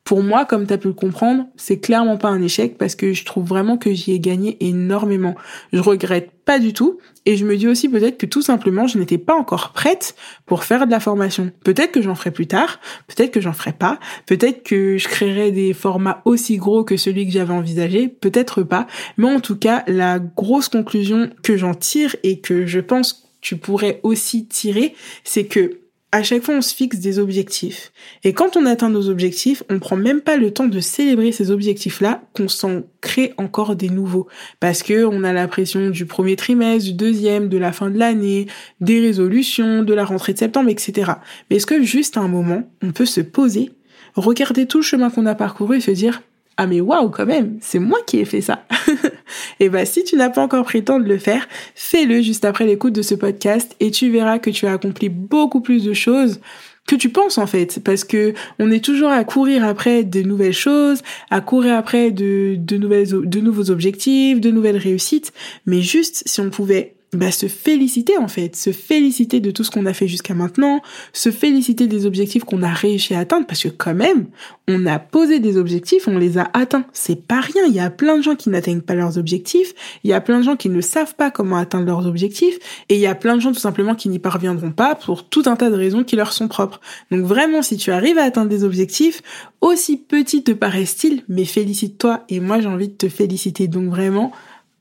Pour 0.09 0.23
moi, 0.23 0.47
comme 0.47 0.67
tu 0.67 0.73
as 0.73 0.79
pu 0.79 0.89
le 0.89 0.95
comprendre, 0.95 1.45
c'est 1.57 1.81
clairement 1.81 2.17
pas 2.17 2.29
un 2.29 2.41
échec 2.41 2.79
parce 2.79 2.95
que 2.95 3.13
je 3.13 3.27
trouve 3.27 3.45
vraiment 3.45 3.77
que 3.77 3.93
j'y 3.93 4.13
ai 4.13 4.19
gagné 4.19 4.57
énormément. 4.61 5.35
Je 5.75 5.81
regrette 5.81 6.31
pas 6.47 6.59
du 6.59 6.73
tout 6.73 6.99
et 7.27 7.37
je 7.37 7.45
me 7.45 7.59
dis 7.59 7.69
aussi 7.69 7.91
peut-être 7.91 8.17
que 8.17 8.25
tout 8.25 8.41
simplement 8.41 8.87
je 8.87 8.97
n'étais 8.97 9.19
pas 9.19 9.35
encore 9.35 9.75
prête 9.75 10.17
pour 10.47 10.65
faire 10.65 10.87
de 10.87 10.91
la 10.93 10.99
formation. 10.99 11.53
Peut-être 11.63 11.93
que 11.93 12.01
j'en 12.01 12.15
ferai 12.15 12.31
plus 12.31 12.47
tard, 12.47 12.81
peut-être 13.07 13.33
que 13.33 13.43
j'en 13.43 13.53
ferai 13.53 13.75
pas, 13.75 14.01
peut-être 14.25 14.63
que 14.63 14.97
je 14.97 15.09
créerai 15.09 15.53
des 15.53 15.75
formats 15.75 16.23
aussi 16.25 16.57
gros 16.57 16.85
que 16.85 16.97
celui 16.97 17.27
que 17.27 17.33
j'avais 17.33 17.53
envisagé, 17.53 18.09
peut-être 18.09 18.63
pas, 18.63 18.87
mais 19.19 19.29
en 19.31 19.41
tout 19.41 19.57
cas, 19.59 19.85
la 19.89 20.21
grosse 20.21 20.71
conclusion 20.71 21.29
que 21.43 21.59
j'en 21.59 21.75
tire 21.75 22.17
et 22.23 22.41
que 22.41 22.65
je 22.65 22.81
pense 22.81 23.13
que 23.13 23.19
tu 23.43 23.59
pourrais 23.59 24.01
aussi 24.05 24.47
tirer, 24.47 24.95
c'est 25.23 25.45
que 25.45 25.81
à 26.11 26.23
chaque 26.23 26.43
fois, 26.43 26.55
on 26.55 26.63
se 26.63 26.75
fixe 26.75 26.99
des 27.01 27.19
objectifs. 27.19 27.93
Et 28.25 28.33
quand 28.33 28.57
on 28.57 28.65
atteint 28.65 28.89
nos 28.89 29.11
objectifs, 29.11 29.63
on 29.69 29.79
prend 29.79 29.97
même 29.97 30.23
pas 30.23 30.39
le 30.39 30.51
temps 30.53 30.67
de 30.67 30.81
célébrer 30.81 31.33
ces 31.33 31.51
objectifs-là, 31.51 32.23
qu'on 32.33 32.49
s'en 32.49 32.83
crée 33.03 33.35
encore 33.37 33.77
des 33.77 33.91
nouveaux. 33.91 34.27
Parce 34.59 34.83
que 34.83 35.05
on 35.05 35.23
a 35.23 35.35
la 35.35 35.47
pression 35.49 35.91
du 35.91 36.07
premier 36.07 36.37
trimestre, 36.37 36.87
du 36.87 36.95
deuxième, 36.95 37.51
de 37.51 37.59
la 37.59 37.73
fin 37.73 37.91
de 37.91 37.99
l'année, 37.99 38.47
des 38.81 39.01
résolutions, 39.01 39.83
de 39.83 39.93
la 39.93 40.07
rentrée 40.07 40.33
de 40.33 40.39
septembre, 40.39 40.71
etc. 40.71 41.13
Mais 41.51 41.57
est-ce 41.57 41.67
que 41.67 41.83
juste 41.83 42.17
à 42.17 42.21
un 42.21 42.29
moment, 42.29 42.71
on 42.83 42.93
peut 42.93 43.07
se 43.07 43.21
poser, 43.21 43.71
regarder 44.15 44.67
tout 44.67 44.79
le 44.79 44.85
chemin 44.85 45.11
qu'on 45.11 45.27
a 45.27 45.35
parcouru 45.35 45.77
et 45.77 45.81
se 45.81 45.91
dire, 45.91 46.23
ah 46.61 46.67
mais 46.67 46.81
waouh 46.81 47.09
quand 47.09 47.25
même, 47.25 47.57
c'est 47.61 47.79
moi 47.79 48.01
qui 48.05 48.19
ai 48.19 48.25
fait 48.25 48.41
ça. 48.41 48.67
et 49.61 49.69
bah 49.69 49.87
si 49.87 50.03
tu 50.03 50.17
n'as 50.17 50.29
pas 50.29 50.43
encore 50.43 50.65
pris 50.65 50.81
le 50.81 50.85
temps 50.85 50.99
de 50.99 51.09
le 51.09 51.17
faire, 51.17 51.47
fais-le 51.77 52.21
juste 52.21 52.45
après 52.45 52.67
l'écoute 52.67 52.93
de 52.93 53.03
ce 53.03 53.15
podcast 53.15 53.77
et 53.79 53.93
tu 53.93 54.11
verras 54.11 54.41
que 54.41 54.51
tu 54.51 54.67
as 54.67 54.73
accompli 54.73 55.09
beaucoup 55.09 55.61
plus 55.61 55.85
de 55.85 55.93
choses 55.95 56.41
que 56.89 56.97
tu 56.97 57.11
penses 57.11 57.39
en 57.39 57.47
fait 57.47 57.81
parce 57.85 58.03
que 58.03 58.35
on 58.59 58.73
est 58.73 58.85
toujours 58.85 59.11
à 59.11 59.23
courir 59.23 59.65
après 59.65 60.03
de 60.03 60.23
nouvelles 60.23 60.53
choses, 60.53 61.03
à 61.31 61.41
courir 61.41 61.77
après 61.77 62.11
de 62.11 62.57
de 62.59 62.77
nouvelles 62.77 63.09
de 63.09 63.41
nouveaux 63.41 63.71
objectifs, 63.71 64.41
de 64.41 64.51
nouvelles 64.51 64.79
réussites, 64.79 65.33
mais 65.65 65.81
juste 65.81 66.25
si 66.27 66.41
on 66.41 66.51
pouvait 66.51 66.98
bah, 67.15 67.31
se 67.31 67.47
féliciter 67.47 68.19
en 68.19 68.29
fait, 68.29 68.55
se 68.55 68.71
féliciter 68.71 69.41
de 69.41 69.51
tout 69.51 69.65
ce 69.65 69.71
qu'on 69.71 69.87
a 69.87 69.95
fait 69.95 70.09
jusqu'à 70.09 70.35
maintenant, 70.35 70.83
se 71.13 71.31
féliciter 71.31 71.87
des 71.87 72.05
objectifs 72.05 72.45
qu'on 72.45 72.63
a 72.63 72.73
réussi 72.73 73.15
à 73.15 73.21
atteindre 73.21 73.47
parce 73.47 73.63
que 73.63 73.69
quand 73.69 73.95
même, 73.95 74.27
on 74.69 74.85
a 74.85 74.99
posé 74.99 75.41
des 75.41 75.57
objectifs, 75.57 76.07
on 76.07 76.19
les 76.19 76.37
a 76.37 76.51
atteints. 76.53 76.85
C'est 76.93 77.27
pas 77.27 77.41
rien, 77.41 77.63
il 77.67 77.75
y 77.75 77.81
a 77.81 77.89
plein 77.89 78.19
de 78.19 78.23
gens 78.23 78.37
qui 78.37 78.51
n'atteignent 78.51 78.83
pas 78.83 78.95
leurs 78.95 79.17
objectifs, 79.17 79.75
il 80.05 80.11
y 80.11 80.13
a 80.13 80.21
plein 80.21 80.39
de 80.39 80.45
gens 80.45 80.57
qui 80.57 80.69
ne 80.69 80.81
savent 80.83 81.15
pas 81.15 81.31
comment 81.31 81.57
atteindre 81.57 81.87
leurs 81.87 82.07
objectifs 82.07 82.59
et 82.91 82.97
il 82.97 83.01
y 83.01 83.07
a 83.07 83.15
plein 83.15 83.37
de 83.37 83.41
gens 83.41 83.53
tout 83.53 83.59
simplement 83.59 83.95
qui 83.95 84.11
n'y 84.11 84.19
parviendront 84.19 84.73
pas 84.73 84.95
pour 84.95 85.29
tout 85.29 85.45
un 85.47 85.57
tas 85.57 85.71
de 85.71 85.77
raisons 85.77 86.05
qui 86.05 86.17
leur 86.17 86.33
sont 86.35 86.49
propres. 86.49 86.81
Donc 87.11 87.25
vraiment, 87.25 87.63
si 87.63 87.79
tu 87.79 87.91
arrives 87.91 88.19
à 88.19 88.25
atteindre 88.25 88.51
des 88.51 88.65
objectifs, 88.65 89.23
aussi 89.63 89.97
petits 89.97 90.45
te 90.45 90.53
paraissent-ils, 90.53 91.25
mais 91.29 91.47
félicite-toi 91.47 92.25
et 92.29 92.41
moi 92.41 92.61
j'ai 92.61 92.69
envie 92.69 92.89
de 92.89 92.97
te 92.97 93.09
féliciter. 93.09 93.67
Donc 93.67 93.89
vraiment, 93.89 94.31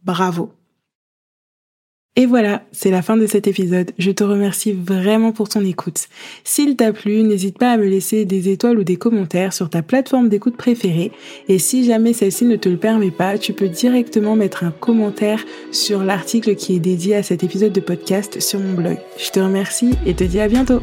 bravo. 0.04 0.57
Et 2.20 2.26
voilà, 2.26 2.64
c'est 2.72 2.90
la 2.90 3.04
fin 3.04 3.16
de 3.16 3.28
cet 3.28 3.46
épisode. 3.46 3.92
Je 4.00 4.10
te 4.10 4.24
remercie 4.24 4.72
vraiment 4.72 5.32
pour 5.32 5.50
ton 5.50 5.64
écoute. 5.64 6.08
S'il 6.44 6.76
t'a 6.76 6.92
plu, 6.92 7.22
n'hésite 7.22 7.60
pas 7.60 7.72
à 7.72 7.78
me 7.78 7.86
laisser 7.86 8.26
des 8.26 8.50
étoiles 8.50 8.80
ou 8.80 8.84
des 8.84 8.96
commentaires 8.96 9.54
sur 9.54 9.70
ta 9.70 9.84
plateforme 9.84 10.28
d'écoute 10.28 10.58
préférée. 10.58 11.12
Et 11.48 11.60
si 11.60 11.86
jamais 11.86 12.14
celle-ci 12.14 12.46
ne 12.46 12.56
te 12.56 12.70
le 12.70 12.78
permet 12.78 13.12
pas, 13.12 13.38
tu 13.38 13.54
peux 13.54 13.70
directement 13.70 14.36
mettre 14.36 14.64
un 14.64 14.72
commentaire 14.72 15.46
sur 15.72 16.04
l'article 16.04 16.56
qui 16.56 16.76
est 16.76 16.80
dédié 16.80 17.16
à 17.16 17.22
cet 17.22 17.44
épisode 17.44 17.72
de 17.72 17.82
podcast 17.82 18.40
sur 18.40 18.60
mon 18.60 18.74
blog. 18.74 18.98
Je 19.20 19.30
te 19.30 19.40
remercie 19.40 19.92
et 20.08 20.16
te 20.16 20.24
dis 20.24 20.40
à 20.40 20.48
bientôt. 20.48 20.82